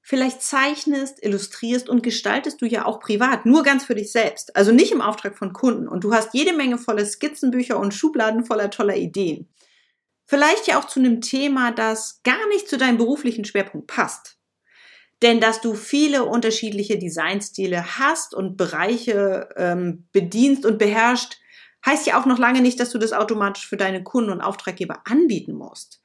vielleicht 0.00 0.40
zeichnest, 0.40 1.22
illustrierst 1.22 1.88
und 1.88 2.02
gestaltest 2.02 2.62
du 2.62 2.66
ja 2.66 2.86
auch 2.86 3.00
privat, 3.00 3.44
nur 3.44 3.64
ganz 3.64 3.84
für 3.84 3.96
dich 3.96 4.12
selbst. 4.12 4.54
Also 4.56 4.72
nicht 4.72 4.92
im 4.92 5.02
Auftrag 5.02 5.36
von 5.36 5.52
Kunden. 5.52 5.88
Und 5.88 6.04
du 6.04 6.14
hast 6.14 6.32
jede 6.32 6.52
Menge 6.52 6.78
voller 6.78 7.04
Skizzenbücher 7.04 7.78
und 7.78 7.92
Schubladen 7.92 8.44
voller 8.44 8.70
toller 8.70 8.96
Ideen. 8.96 9.48
Vielleicht 10.28 10.66
ja 10.66 10.78
auch 10.78 10.86
zu 10.86 11.00
einem 11.00 11.22
Thema, 11.22 11.72
das 11.72 12.20
gar 12.22 12.46
nicht 12.48 12.68
zu 12.68 12.76
deinem 12.76 12.98
beruflichen 12.98 13.46
Schwerpunkt 13.46 13.86
passt. 13.86 14.36
Denn 15.22 15.40
dass 15.40 15.62
du 15.62 15.74
viele 15.74 16.24
unterschiedliche 16.24 16.98
Designstile 16.98 17.98
hast 17.98 18.34
und 18.34 18.58
Bereiche 18.58 19.48
ähm, 19.56 20.06
bedienst 20.12 20.66
und 20.66 20.78
beherrscht, 20.78 21.38
heißt 21.84 22.06
ja 22.06 22.20
auch 22.20 22.26
noch 22.26 22.38
lange 22.38 22.60
nicht, 22.60 22.78
dass 22.78 22.90
du 22.90 22.98
das 22.98 23.14
automatisch 23.14 23.66
für 23.66 23.78
deine 23.78 24.02
Kunden 24.04 24.30
und 24.30 24.42
Auftraggeber 24.42 25.00
anbieten 25.06 25.54
musst. 25.54 26.02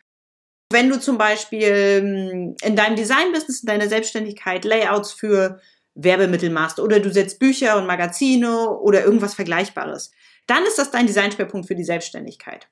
Wenn 0.71 0.89
du 0.89 0.99
zum 0.99 1.17
Beispiel 1.17 1.99
hm, 2.01 2.55
in 2.63 2.75
deinem 2.77 2.95
Design-Business, 2.95 3.59
in 3.61 3.67
deiner 3.67 3.89
Selbstständigkeit 3.89 4.63
Layouts 4.63 5.11
für 5.11 5.59
Werbemittel 5.95 6.49
machst 6.49 6.79
oder 6.79 7.01
du 7.01 7.11
setzt 7.11 7.39
Bücher 7.39 7.77
und 7.77 7.87
Magazine 7.87 8.69
oder 8.69 9.03
irgendwas 9.03 9.35
Vergleichbares, 9.35 10.11
dann 10.47 10.63
ist 10.63 10.77
das 10.77 10.91
dein 10.91 11.07
Designschwerpunkt 11.07 11.67
für 11.67 11.75
die 11.75 11.83
Selbstständigkeit. 11.83 12.69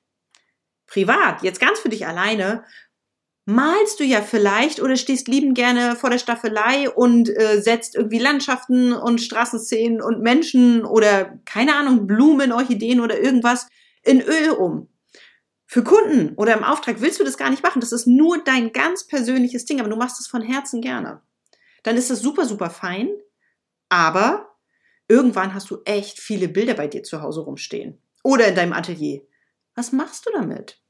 Privat, 0.92 1.42
jetzt 1.42 1.62
ganz 1.62 1.80
für 1.80 1.88
dich 1.88 2.06
alleine, 2.06 2.66
malst 3.46 4.00
du 4.00 4.04
ja 4.04 4.22
vielleicht 4.22 4.82
oder 4.82 4.98
stehst 4.98 5.30
liebend 5.30 5.56
gerne 5.56 5.96
vor 5.96 6.10
der 6.10 6.18
Staffelei 6.18 6.90
und 6.90 7.30
äh, 7.30 7.62
setzt 7.62 7.96
irgendwie 7.96 8.20
Landschaften 8.20 8.92
und 8.92 9.22
Straßenszenen 9.22 10.02
und 10.02 10.22
Menschen 10.22 10.84
oder 10.84 11.40
keine 11.46 11.76
Ahnung, 11.76 12.08
Blumen, 12.08 12.52
Orchideen 12.52 13.00
oder 13.00 13.18
irgendwas 13.20 13.68
in 14.04 14.22
Öl 14.22 14.50
um. 14.52 14.90
Für 15.66 15.84
Kunden 15.84 16.36
oder 16.36 16.58
im 16.58 16.66
Auftrag 16.66 17.00
willst 17.00 17.22
du 17.22 17.24
das 17.24 17.38
gar 17.38 17.50
nicht 17.50 17.64
machen. 17.64 17.80
Das 17.80 17.94
ist 17.94 18.06
nur 18.06 18.44
dein 18.44 18.74
ganz 18.74 19.08
persönliches 19.08 19.64
Ding, 19.64 19.80
aber 19.80 19.90
du 19.90 19.96
machst 19.96 20.20
es 20.20 20.28
von 20.28 20.42
Herzen 20.42 20.82
gerne. 20.82 21.22
Dann 21.84 21.96
ist 21.96 22.10
das 22.10 22.20
super, 22.20 22.46
super 22.46 22.70
fein. 22.70 23.10
Aber 23.88 24.58
irgendwann 25.08 25.54
hast 25.54 25.70
du 25.72 25.78
echt 25.86 26.20
viele 26.20 26.50
Bilder 26.50 26.74
bei 26.74 26.88
dir 26.88 27.04
zu 27.04 27.22
Hause 27.22 27.42
rumstehen. 27.42 28.02
Oder 28.24 28.48
in 28.48 28.56
deinem 28.56 28.74
Atelier. 28.74 29.22
Was 29.74 29.94
machst 29.94 30.26
du 30.26 30.32
damit? 30.34 30.81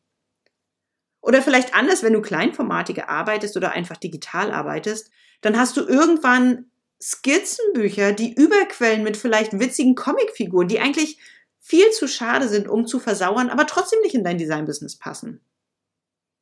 Oder 1.22 1.42
vielleicht 1.42 1.76
anders, 1.76 2.04
wenn 2.04 2.14
du 2.14 2.22
kleinformatiger 2.22 3.10
arbeitest 3.10 3.56
oder 3.56 3.72
einfach 3.72 3.98
digital 3.98 4.52
arbeitest, 4.52 5.12
dann 5.42 5.58
hast 5.58 5.78
du 5.78 5.82
irgendwann 5.82 6.66
Skizzenbücher, 7.02 8.12
die 8.12 8.34
überquellen 8.34 9.04
mit 9.04 9.18
vielleicht 9.18 9.60
witzigen 9.60 9.96
Comicfiguren, 9.96 10.68
die 10.68 10.80
eigentlich 10.80 11.20
viel 11.60 11.90
zu 11.92 12.08
schade 12.08 12.48
sind, 12.48 12.68
um 12.68 12.86
zu 12.86 13.00
versauern, 13.00 13.50
aber 13.50 13.68
trotzdem 13.68 14.00
nicht 14.02 14.16
in 14.16 14.24
dein 14.24 14.38
Designbusiness 14.38 14.98
passen. 14.98 15.42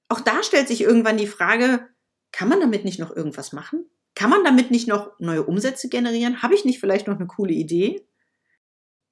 Auch 0.07 0.21
da 0.21 0.43
stellt 0.43 0.67
sich 0.67 0.81
irgendwann 0.81 1.17
die 1.17 1.27
Frage, 1.27 1.87
kann 2.31 2.49
man 2.49 2.59
damit 2.59 2.83
nicht 2.83 2.99
noch 2.99 3.15
irgendwas 3.15 3.53
machen? 3.53 3.85
Kann 4.15 4.29
man 4.29 4.43
damit 4.43 4.71
nicht 4.71 4.87
noch 4.87 5.11
neue 5.19 5.43
Umsätze 5.43 5.87
generieren? 5.87 6.41
Habe 6.41 6.55
ich 6.55 6.65
nicht 6.65 6.79
vielleicht 6.79 7.07
noch 7.07 7.15
eine 7.15 7.27
coole 7.27 7.53
Idee? 7.53 8.05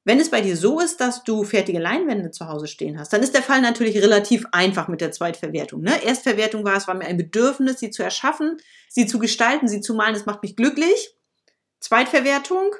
Wenn 0.07 0.21
es 0.21 0.31
bei 0.31 0.39
dir 0.39 0.55
so 0.55 0.79
ist, 0.79 1.01
dass 1.01 1.25
du 1.25 1.43
fertige 1.43 1.79
Leinwände 1.79 2.31
zu 2.31 2.47
Hause 2.47 2.67
stehen 2.67 2.97
hast, 2.97 3.11
dann 3.11 3.21
ist 3.21 3.33
der 3.33 3.43
Fall 3.43 3.59
natürlich 3.59 3.97
relativ 3.97 4.45
einfach 4.53 4.87
mit 4.87 5.01
der 5.01 5.11
Zweitverwertung. 5.11 5.81
Ne? 5.81 6.01
Erstverwertung 6.01 6.63
war, 6.63 6.77
es 6.77 6.87
war 6.87 6.95
mir 6.95 7.07
ein 7.07 7.17
Bedürfnis, 7.17 7.81
sie 7.81 7.89
zu 7.89 8.03
erschaffen, 8.03 8.55
sie 8.87 9.05
zu 9.05 9.19
gestalten, 9.19 9.67
sie 9.67 9.81
zu 9.81 9.93
malen, 9.93 10.13
das 10.13 10.25
macht 10.25 10.43
mich 10.43 10.55
glücklich. 10.55 11.13
Zweitverwertung, 11.81 12.73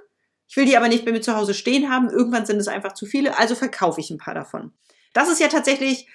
ich 0.48 0.56
will 0.56 0.64
die 0.64 0.78
aber 0.78 0.88
nicht 0.88 1.04
bei 1.04 1.12
mir 1.12 1.20
zu 1.20 1.36
Hause 1.36 1.54
stehen 1.54 1.90
haben, 1.90 2.10
irgendwann 2.10 2.46
sind 2.46 2.62
es 2.62 2.70
einfach 2.70 2.94
zu 2.94 3.06
viele, 3.06 3.38
also 3.38 3.56
verkaufe 3.56 4.00
ich 4.00 4.10
ein 4.10 4.20
paar 4.20 4.34
davon. 4.34 4.72
Das 5.12 5.28
ist 5.28 5.42
ja 5.42 5.50
tatsächlich 5.50 6.08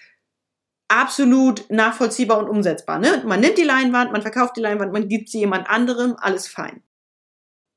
absolut 0.89 1.71
nachvollziehbar 1.71 2.39
und 2.39 2.49
umsetzbar. 2.49 2.99
Ne? 2.99 3.23
Man 3.27 3.41
nimmt 3.41 3.59
die 3.59 3.65
Leinwand, 3.65 4.13
man 4.13 4.23
verkauft 4.23 4.57
die 4.57 4.63
Leinwand, 4.63 4.95
man 4.95 5.09
gibt 5.09 5.29
sie 5.29 5.41
jemand 5.41 5.69
anderem, 5.69 6.17
alles 6.19 6.49
fein. 6.49 6.83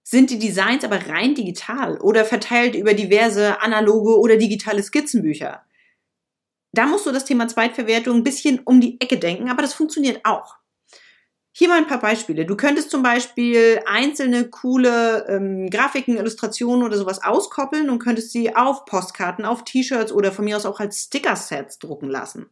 Sind 0.07 0.29
die 0.29 0.37
Designs 0.37 0.83
aber 0.83 1.07
rein 1.07 1.33
digital 1.33 1.99
oder 1.99 2.25
verteilt 2.25 2.75
über 2.75 2.93
diverse 2.93 3.59
analoge 3.59 4.19
oder 4.19 4.37
digitale 4.37 4.83
Skizzenbücher? 4.83 5.65
Da 6.73 6.85
musst 6.85 7.07
du 7.07 7.11
das 7.11 7.25
Thema 7.25 7.47
Zweitverwertung 7.47 8.17
ein 8.17 8.23
bisschen 8.23 8.59
um 8.65 8.79
die 8.79 9.01
Ecke 9.01 9.17
denken, 9.17 9.49
aber 9.49 9.63
das 9.63 9.73
funktioniert 9.73 10.23
auch. 10.23 10.57
Hier 11.53 11.69
mal 11.69 11.79
ein 11.79 11.87
paar 11.87 12.01
Beispiele. 12.01 12.45
Du 12.45 12.55
könntest 12.55 12.91
zum 12.91 13.01
Beispiel 13.01 13.81
einzelne 13.87 14.47
coole 14.47 15.25
ähm, 15.27 15.71
Grafiken, 15.71 16.17
Illustrationen 16.17 16.85
oder 16.85 16.97
sowas 16.97 17.23
auskoppeln 17.23 17.89
und 17.89 17.97
könntest 17.97 18.31
sie 18.31 18.55
auf 18.55 18.85
Postkarten, 18.85 19.43
auf 19.43 19.63
T-Shirts 19.63 20.11
oder 20.11 20.31
von 20.31 20.45
mir 20.45 20.57
aus 20.57 20.67
auch 20.67 20.79
als 20.79 21.05
Sticker-Sets 21.05 21.79
drucken 21.79 22.09
lassen. 22.09 22.51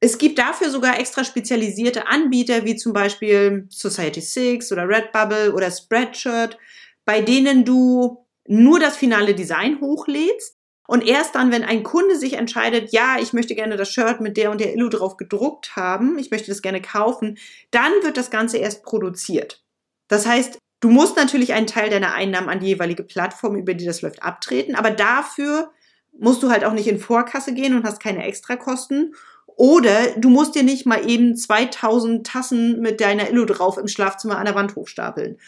Es 0.00 0.16
gibt 0.16 0.38
dafür 0.38 0.70
sogar 0.70 0.98
extra 0.98 1.24
spezialisierte 1.24 2.06
Anbieter, 2.06 2.64
wie 2.64 2.76
zum 2.76 2.94
Beispiel 2.94 3.66
Society 3.68 4.22
Six 4.22 4.72
oder 4.72 4.88
Redbubble 4.88 5.52
oder 5.52 5.70
Spreadshirt, 5.70 6.56
bei 7.04 7.20
denen 7.20 7.64
du 7.64 8.24
nur 8.46 8.80
das 8.80 8.96
finale 8.96 9.34
Design 9.34 9.80
hochlädst 9.80 10.56
und 10.90 11.06
erst 11.06 11.36
dann, 11.36 11.52
wenn 11.52 11.62
ein 11.62 11.84
Kunde 11.84 12.16
sich 12.16 12.32
entscheidet, 12.32 12.90
ja, 12.90 13.18
ich 13.20 13.32
möchte 13.32 13.54
gerne 13.54 13.76
das 13.76 13.92
Shirt 13.92 14.20
mit 14.20 14.36
der 14.36 14.50
und 14.50 14.60
der 14.60 14.74
Illu 14.74 14.88
drauf 14.88 15.16
gedruckt 15.16 15.76
haben, 15.76 16.18
ich 16.18 16.32
möchte 16.32 16.50
das 16.50 16.62
gerne 16.62 16.82
kaufen, 16.82 17.38
dann 17.70 17.92
wird 18.02 18.16
das 18.16 18.32
Ganze 18.32 18.58
erst 18.58 18.82
produziert. 18.82 19.62
Das 20.08 20.26
heißt, 20.26 20.58
du 20.80 20.90
musst 20.90 21.16
natürlich 21.16 21.52
einen 21.52 21.68
Teil 21.68 21.90
deiner 21.90 22.14
Einnahmen 22.14 22.48
an 22.48 22.58
die 22.58 22.66
jeweilige 22.66 23.04
Plattform, 23.04 23.54
über 23.54 23.74
die 23.74 23.84
das 23.84 24.02
läuft, 24.02 24.24
abtreten, 24.24 24.74
aber 24.74 24.90
dafür 24.90 25.70
musst 26.18 26.42
du 26.42 26.50
halt 26.50 26.64
auch 26.64 26.72
nicht 26.72 26.88
in 26.88 26.98
Vorkasse 26.98 27.54
gehen 27.54 27.76
und 27.76 27.84
hast 27.84 28.02
keine 28.02 28.24
Extrakosten 28.24 29.14
oder 29.60 30.12
du 30.16 30.30
musst 30.30 30.54
dir 30.54 30.62
nicht 30.62 30.86
mal 30.86 31.06
eben 31.06 31.36
2000 31.36 32.26
Tassen 32.26 32.80
mit 32.80 33.02
deiner 33.02 33.28
Illu 33.28 33.44
drauf 33.44 33.76
im 33.76 33.88
Schlafzimmer 33.88 34.38
an 34.38 34.46
der 34.46 34.54
Wand 34.54 34.74
hochstapeln. 34.74 35.38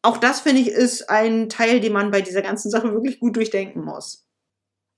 Auch 0.00 0.16
das 0.16 0.40
finde 0.40 0.62
ich 0.62 0.68
ist 0.68 1.10
ein 1.10 1.50
Teil, 1.50 1.80
den 1.80 1.92
man 1.92 2.10
bei 2.10 2.22
dieser 2.22 2.40
ganzen 2.40 2.70
Sache 2.70 2.94
wirklich 2.94 3.20
gut 3.20 3.36
durchdenken 3.36 3.84
muss. 3.84 4.26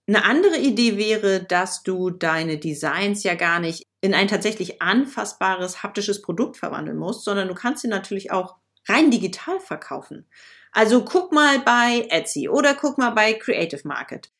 Eine 0.06 0.24
andere 0.24 0.56
Idee 0.56 0.96
wäre, 0.96 1.42
dass 1.42 1.82
du 1.82 2.10
deine 2.10 2.58
Designs 2.58 3.24
ja 3.24 3.34
gar 3.34 3.58
nicht 3.58 3.82
in 4.02 4.14
ein 4.14 4.28
tatsächlich 4.28 4.80
anfassbares 4.80 5.82
haptisches 5.82 6.22
Produkt 6.22 6.56
verwandeln 6.56 6.96
musst, 6.96 7.24
sondern 7.24 7.48
du 7.48 7.54
kannst 7.54 7.82
sie 7.82 7.88
natürlich 7.88 8.30
auch 8.30 8.54
rein 8.88 9.10
digital 9.10 9.58
verkaufen. 9.58 10.28
Also 10.70 11.04
guck 11.04 11.32
mal 11.32 11.58
bei 11.58 12.06
Etsy 12.08 12.48
oder 12.48 12.74
guck 12.74 12.98
mal 12.98 13.10
bei 13.10 13.32
Creative 13.32 13.82
Market. 13.82 14.30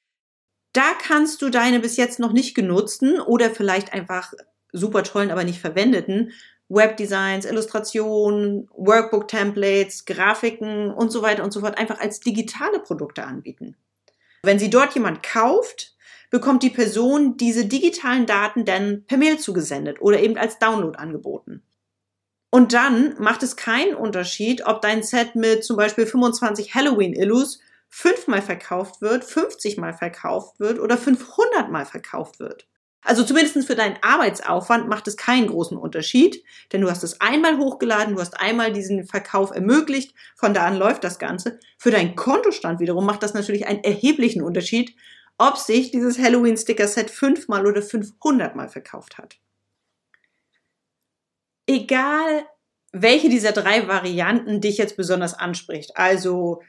Da 0.73 0.93
kannst 0.95 1.43
du 1.43 1.51
deine 1.51 1.81
bis 1.81 1.97
jetzt 1.97 2.19
noch 2.19 2.33
nicht 2.33 2.55
genutzten 2.55 3.21
oder 3.21 3.51
vielleicht 3.51 3.93
einfach 3.93 4.33
super 4.73 5.03
tollen, 5.03 5.31
aber 5.31 5.45
nicht 5.45 5.61
verwendeten 5.61 6.33
Webdesigns, 6.71 7.45
Illustrationen, 7.45 8.69
Workbook-Templates, 8.75 10.05
Grafiken 10.05 10.93
und 10.93 11.11
so 11.11 11.21
weiter 11.21 11.43
und 11.43 11.53
so 11.53 11.61
fort 11.61 11.77
einfach 11.77 11.99
als 11.99 12.21
digitale 12.21 12.79
Produkte 12.79 13.25
anbieten. 13.25 13.77
Wenn 14.45 14.61
sie 14.61 14.71
dort 14.71 14.95
jemand 14.95 15.23
kauft, 15.25 15.97
bekommt 16.31 16.63
die 16.63 16.71
Person 16.71 17.37
diese 17.37 17.67
digitalen 17.67 18.25
Daten 18.25 18.65
dann 18.65 19.05
per 19.05 19.19
Mail 19.19 19.39
zugesendet 19.39 20.01
oder 20.01 20.21
eben 20.21 20.39
als 20.39 20.61
Download 20.61 20.97
angeboten. 20.97 21.63
Und 22.51 22.73
dann 22.73 23.17
macht 23.19 23.43
es 23.43 23.57
keinen 23.57 23.95
Unterschied, 23.95 24.65
ob 24.67 24.81
dein 24.81 25.03
Set 25.03 25.35
mit 25.35 25.65
zum 25.65 25.77
Beispiel 25.77 26.07
25 26.07 26.75
Halloween-Illus 26.75 27.61
fünfmal 27.91 28.41
verkauft 28.41 29.03
wird, 29.03 29.25
50 29.25 29.77
mal 29.77 29.93
verkauft 29.93 30.61
wird 30.61 30.79
oder 30.79 30.97
500 30.97 31.71
mal 31.71 31.85
verkauft 31.85 32.39
wird. 32.39 32.67
Also 33.03 33.25
zumindest 33.25 33.67
für 33.67 33.75
deinen 33.75 33.97
Arbeitsaufwand 34.03 34.89
macht 34.89 35.09
es 35.09 35.17
keinen 35.17 35.47
großen 35.47 35.77
Unterschied, 35.77 36.45
denn 36.73 36.83
du 36.83 36.91
hast 36.91 37.03
es 37.03 37.21
einmal 37.21 37.59
hochgeladen, 37.59 38.15
du 38.15 38.21
hast 38.21 38.39
einmal 38.39 38.73
diesen 38.73 39.07
Verkauf 39.07 39.53
ermöglicht, 39.53 40.15
von 40.37 40.53
da 40.53 40.67
an 40.67 40.77
läuft 40.77 41.03
das 41.03 41.19
Ganze. 41.19 41.59
Für 41.79 41.91
deinen 41.91 42.15
Kontostand 42.15 42.79
wiederum 42.79 43.07
macht 43.07 43.23
das 43.23 43.35
natürlich 43.35 43.67
einen 43.67 43.83
erheblichen 43.83 44.43
Unterschied, 44.43 44.95
ob 45.39 45.57
sich 45.57 45.91
dieses 45.91 46.19
Halloween-Sticker-Set 46.19 47.11
fünfmal 47.11 47.67
oder 47.67 47.81
500 47.81 48.55
Mal 48.55 48.69
verkauft 48.69 49.17
hat. 49.17 49.39
Egal, 51.67 52.45
welche 52.93 53.31
dieser 53.31 53.53
drei 53.53 53.89
Varianten 53.89 54.61
dich 54.61 54.77
jetzt 54.77 54.99
besonders 54.99 55.33
anspricht, 55.33 55.97
also 55.97 56.61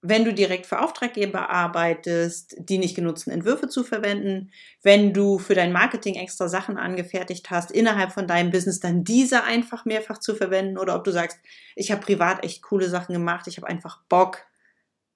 wenn 0.00 0.24
du 0.24 0.32
direkt 0.32 0.66
für 0.66 0.80
Auftraggeber 0.80 1.50
arbeitest, 1.50 2.54
die 2.58 2.78
nicht 2.78 2.94
genutzten 2.94 3.32
Entwürfe 3.32 3.68
zu 3.68 3.82
verwenden, 3.82 4.52
wenn 4.82 5.12
du 5.12 5.38
für 5.38 5.54
dein 5.54 5.72
Marketing 5.72 6.14
extra 6.14 6.48
Sachen 6.48 6.78
angefertigt 6.78 7.50
hast, 7.50 7.72
innerhalb 7.72 8.12
von 8.12 8.28
deinem 8.28 8.52
Business 8.52 8.78
dann 8.78 9.02
diese 9.02 9.42
einfach 9.42 9.84
mehrfach 9.84 10.18
zu 10.18 10.36
verwenden 10.36 10.78
oder 10.78 10.94
ob 10.94 11.02
du 11.02 11.10
sagst, 11.10 11.38
ich 11.74 11.90
habe 11.90 12.02
privat 12.02 12.44
echt 12.44 12.62
coole 12.62 12.88
Sachen 12.88 13.12
gemacht, 13.12 13.48
ich 13.48 13.56
habe 13.56 13.66
einfach 13.66 14.00
Bock, 14.08 14.46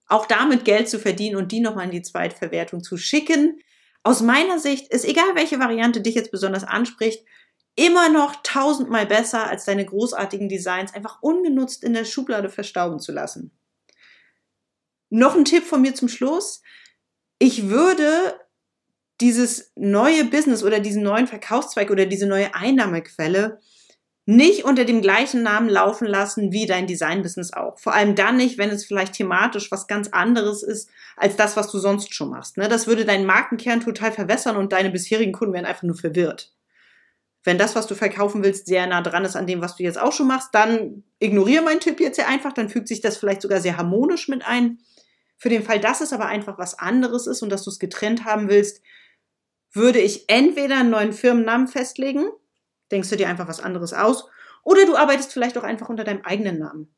auch 0.08 0.26
damit 0.26 0.64
Geld 0.64 0.88
zu 0.88 0.98
verdienen 0.98 1.36
und 1.36 1.52
die 1.52 1.60
nochmal 1.60 1.84
in 1.84 1.92
die 1.92 2.02
Zweitverwertung 2.02 2.82
zu 2.82 2.96
schicken. 2.96 3.60
Aus 4.02 4.20
meiner 4.20 4.58
Sicht 4.58 4.92
ist 4.92 5.04
egal, 5.04 5.36
welche 5.36 5.60
Variante 5.60 6.00
dich 6.00 6.16
jetzt 6.16 6.32
besonders 6.32 6.64
anspricht, 6.64 7.24
immer 7.76 8.08
noch 8.08 8.42
tausendmal 8.42 9.06
besser, 9.06 9.48
als 9.48 9.64
deine 9.64 9.86
großartigen 9.86 10.48
Designs 10.48 10.92
einfach 10.92 11.22
ungenutzt 11.22 11.84
in 11.84 11.94
der 11.94 12.04
Schublade 12.04 12.48
verstauben 12.48 12.98
zu 12.98 13.12
lassen. 13.12 13.52
Noch 15.14 15.36
ein 15.36 15.44
Tipp 15.44 15.64
von 15.64 15.82
mir 15.82 15.94
zum 15.94 16.08
Schluss. 16.08 16.62
Ich 17.38 17.68
würde 17.68 18.34
dieses 19.20 19.70
neue 19.76 20.24
Business 20.24 20.64
oder 20.64 20.80
diesen 20.80 21.02
neuen 21.02 21.26
Verkaufszweig 21.26 21.90
oder 21.90 22.06
diese 22.06 22.26
neue 22.26 22.54
Einnahmequelle 22.54 23.60
nicht 24.24 24.64
unter 24.64 24.86
dem 24.86 25.02
gleichen 25.02 25.42
Namen 25.42 25.68
laufen 25.68 26.06
lassen 26.06 26.50
wie 26.50 26.64
dein 26.64 26.86
Design-Business 26.86 27.52
auch. 27.52 27.78
Vor 27.78 27.92
allem 27.92 28.14
dann 28.14 28.38
nicht, 28.38 28.56
wenn 28.56 28.70
es 28.70 28.86
vielleicht 28.86 29.12
thematisch 29.12 29.70
was 29.70 29.86
ganz 29.86 30.08
anderes 30.08 30.62
ist 30.62 30.88
als 31.16 31.36
das, 31.36 31.58
was 31.58 31.70
du 31.70 31.78
sonst 31.78 32.14
schon 32.14 32.30
machst. 32.30 32.56
Ne? 32.56 32.68
Das 32.68 32.86
würde 32.86 33.04
deinen 33.04 33.26
Markenkern 33.26 33.80
total 33.80 34.12
verwässern 34.12 34.56
und 34.56 34.72
deine 34.72 34.88
bisherigen 34.88 35.32
Kunden 35.32 35.52
wären 35.52 35.66
einfach 35.66 35.82
nur 35.82 35.96
verwirrt. 35.96 36.54
Wenn 37.44 37.58
das, 37.58 37.76
was 37.76 37.86
du 37.86 37.94
verkaufen 37.94 38.42
willst, 38.42 38.64
sehr 38.64 38.86
nah 38.86 39.02
dran 39.02 39.26
ist 39.26 39.36
an 39.36 39.46
dem, 39.46 39.60
was 39.60 39.76
du 39.76 39.82
jetzt 39.82 40.00
auch 40.00 40.12
schon 40.12 40.28
machst, 40.28 40.54
dann 40.54 41.04
ignoriere 41.18 41.62
meinen 41.62 41.80
Tipp 41.80 42.00
jetzt 42.00 42.16
sehr 42.16 42.28
einfach, 42.28 42.54
dann 42.54 42.70
fügt 42.70 42.88
sich 42.88 43.02
das 43.02 43.18
vielleicht 43.18 43.42
sogar 43.42 43.60
sehr 43.60 43.76
harmonisch 43.76 44.28
mit 44.28 44.46
ein. 44.46 44.78
Für 45.42 45.48
den 45.48 45.64
Fall, 45.64 45.80
dass 45.80 46.00
es 46.00 46.12
aber 46.12 46.26
einfach 46.26 46.56
was 46.56 46.78
anderes 46.78 47.26
ist 47.26 47.42
und 47.42 47.50
dass 47.50 47.64
du 47.64 47.70
es 47.70 47.80
getrennt 47.80 48.24
haben 48.24 48.48
willst, 48.48 48.80
würde 49.72 49.98
ich 49.98 50.28
entweder 50.28 50.76
einen 50.76 50.90
neuen 50.90 51.12
Firmennamen 51.12 51.66
festlegen, 51.66 52.30
denkst 52.92 53.10
du 53.10 53.16
dir 53.16 53.28
einfach 53.28 53.48
was 53.48 53.58
anderes 53.58 53.92
aus, 53.92 54.28
oder 54.62 54.86
du 54.86 54.94
arbeitest 54.94 55.32
vielleicht 55.32 55.58
auch 55.58 55.64
einfach 55.64 55.88
unter 55.88 56.04
deinem 56.04 56.22
eigenen 56.22 56.60
Namen. 56.60 56.94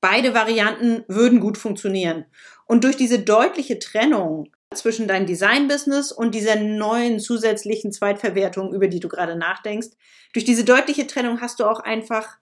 Beide 0.00 0.34
Varianten 0.34 1.04
würden 1.08 1.40
gut 1.40 1.58
funktionieren. 1.58 2.26
Und 2.64 2.84
durch 2.84 2.96
diese 2.96 3.18
deutliche 3.18 3.80
Trennung 3.80 4.52
zwischen 4.72 5.08
deinem 5.08 5.26
Design-Business 5.26 6.12
und 6.12 6.32
dieser 6.32 6.54
neuen 6.54 7.18
zusätzlichen 7.18 7.90
Zweitverwertung, 7.90 8.72
über 8.72 8.86
die 8.86 9.00
du 9.00 9.08
gerade 9.08 9.34
nachdenkst, 9.34 9.88
durch 10.32 10.44
diese 10.44 10.62
deutliche 10.62 11.08
Trennung 11.08 11.40
hast 11.40 11.58
du 11.58 11.64
auch 11.64 11.80
einfach 11.80 12.38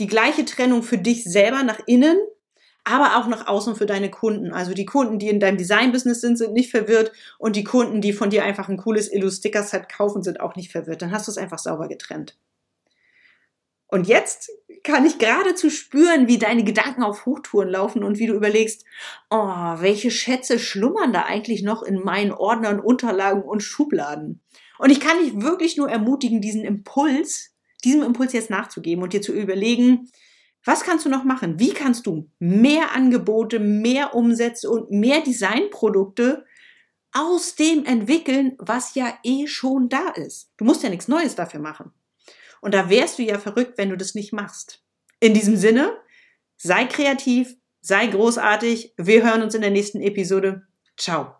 die 0.00 0.08
gleiche 0.08 0.44
Trennung 0.44 0.82
für 0.82 0.98
dich 0.98 1.22
selber 1.22 1.62
nach 1.62 1.78
innen 1.86 2.18
aber 2.84 3.16
auch 3.16 3.28
nach 3.28 3.46
außen 3.46 3.76
für 3.76 3.86
deine 3.86 4.10
Kunden. 4.10 4.52
Also 4.52 4.74
die 4.74 4.86
Kunden, 4.86 5.18
die 5.18 5.28
in 5.28 5.40
deinem 5.40 5.56
Design-Business 5.56 6.20
sind, 6.20 6.36
sind 6.36 6.52
nicht 6.52 6.70
verwirrt 6.70 7.12
und 7.38 7.56
die 7.56 7.64
Kunden, 7.64 8.00
die 8.00 8.12
von 8.12 8.30
dir 8.30 8.44
einfach 8.44 8.68
ein 8.68 8.76
cooles 8.76 9.12
Illu-Sticker-Set 9.12 9.88
kaufen, 9.88 10.22
sind 10.22 10.40
auch 10.40 10.56
nicht 10.56 10.72
verwirrt. 10.72 11.02
Dann 11.02 11.12
hast 11.12 11.28
du 11.28 11.30
es 11.30 11.38
einfach 11.38 11.58
sauber 11.58 11.88
getrennt. 11.88 12.36
Und 13.86 14.08
jetzt 14.08 14.50
kann 14.84 15.04
ich 15.04 15.18
geradezu 15.18 15.68
spüren, 15.68 16.26
wie 16.26 16.38
deine 16.38 16.64
Gedanken 16.64 17.02
auf 17.02 17.26
Hochtouren 17.26 17.68
laufen 17.68 18.02
und 18.02 18.18
wie 18.18 18.26
du 18.26 18.32
überlegst, 18.32 18.84
oh, 19.30 19.36
welche 19.36 20.10
Schätze 20.10 20.58
schlummern 20.58 21.12
da 21.12 21.24
eigentlich 21.24 21.62
noch 21.62 21.82
in 21.82 22.02
meinen 22.02 22.32
Ordnern, 22.32 22.80
Unterlagen 22.80 23.42
und 23.42 23.62
Schubladen? 23.62 24.40
Und 24.78 24.90
ich 24.90 24.98
kann 24.98 25.18
dich 25.22 25.40
wirklich 25.40 25.76
nur 25.76 25.90
ermutigen, 25.90 26.40
diesen 26.40 26.64
Impuls, 26.64 27.54
diesem 27.84 28.02
Impuls 28.02 28.32
jetzt 28.32 28.50
nachzugeben 28.50 29.04
und 29.04 29.12
dir 29.12 29.20
zu 29.20 29.32
überlegen, 29.32 30.08
was 30.64 30.84
kannst 30.84 31.04
du 31.04 31.08
noch 31.08 31.24
machen? 31.24 31.58
Wie 31.58 31.72
kannst 31.72 32.06
du 32.06 32.28
mehr 32.38 32.94
Angebote, 32.94 33.58
mehr 33.58 34.14
Umsätze 34.14 34.70
und 34.70 34.90
mehr 34.90 35.20
Designprodukte 35.20 36.44
aus 37.12 37.56
dem 37.56 37.84
entwickeln, 37.84 38.54
was 38.58 38.94
ja 38.94 39.18
eh 39.24 39.46
schon 39.46 39.88
da 39.88 40.10
ist? 40.10 40.52
Du 40.56 40.64
musst 40.64 40.82
ja 40.82 40.88
nichts 40.88 41.08
Neues 41.08 41.34
dafür 41.34 41.60
machen. 41.60 41.92
Und 42.60 42.74
da 42.74 42.88
wärst 42.88 43.18
du 43.18 43.22
ja 43.24 43.38
verrückt, 43.38 43.76
wenn 43.76 43.90
du 43.90 43.96
das 43.96 44.14
nicht 44.14 44.32
machst. 44.32 44.84
In 45.18 45.34
diesem 45.34 45.56
Sinne, 45.56 45.96
sei 46.56 46.84
kreativ, 46.84 47.56
sei 47.80 48.06
großartig. 48.06 48.94
Wir 48.96 49.24
hören 49.24 49.42
uns 49.42 49.54
in 49.54 49.62
der 49.62 49.70
nächsten 49.70 50.00
Episode. 50.00 50.62
Ciao. 50.96 51.34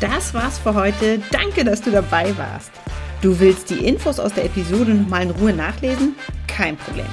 Das 0.00 0.32
war's 0.32 0.58
für 0.58 0.74
heute. 0.74 1.22
Danke, 1.30 1.64
dass 1.64 1.82
du 1.82 1.90
dabei 1.90 2.36
warst. 2.38 2.72
Du 3.22 3.40
willst 3.40 3.70
die 3.70 3.86
Infos 3.86 4.20
aus 4.20 4.34
der 4.34 4.44
Episode 4.44 4.92
nochmal 4.92 5.22
in 5.22 5.30
Ruhe 5.30 5.52
nachlesen? 5.52 6.16
Kein 6.46 6.76
Problem. 6.76 7.06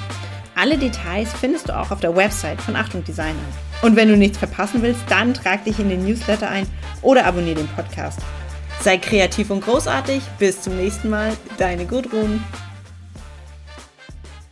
Alle 0.54 0.76
Details 0.76 1.32
findest 1.32 1.68
du 1.68 1.76
auch 1.76 1.90
auf 1.90 2.00
der 2.00 2.14
Website 2.14 2.60
von 2.60 2.76
Achtung 2.76 3.02
Designer. 3.02 3.34
Und 3.82 3.96
wenn 3.96 4.08
du 4.08 4.16
nichts 4.16 4.38
verpassen 4.38 4.82
willst, 4.82 5.00
dann 5.08 5.34
trag 5.34 5.64
dich 5.64 5.78
in 5.78 5.88
den 5.88 6.04
Newsletter 6.04 6.48
ein 6.48 6.66
oder 7.02 7.24
abonniere 7.24 7.56
den 7.56 7.68
Podcast. 7.68 8.20
Sei 8.80 8.98
kreativ 8.98 9.50
und 9.50 9.64
großartig. 9.64 10.22
Bis 10.38 10.60
zum 10.60 10.76
nächsten 10.76 11.08
Mal. 11.08 11.32
Deine 11.56 11.86
Gudrun. 11.86 12.44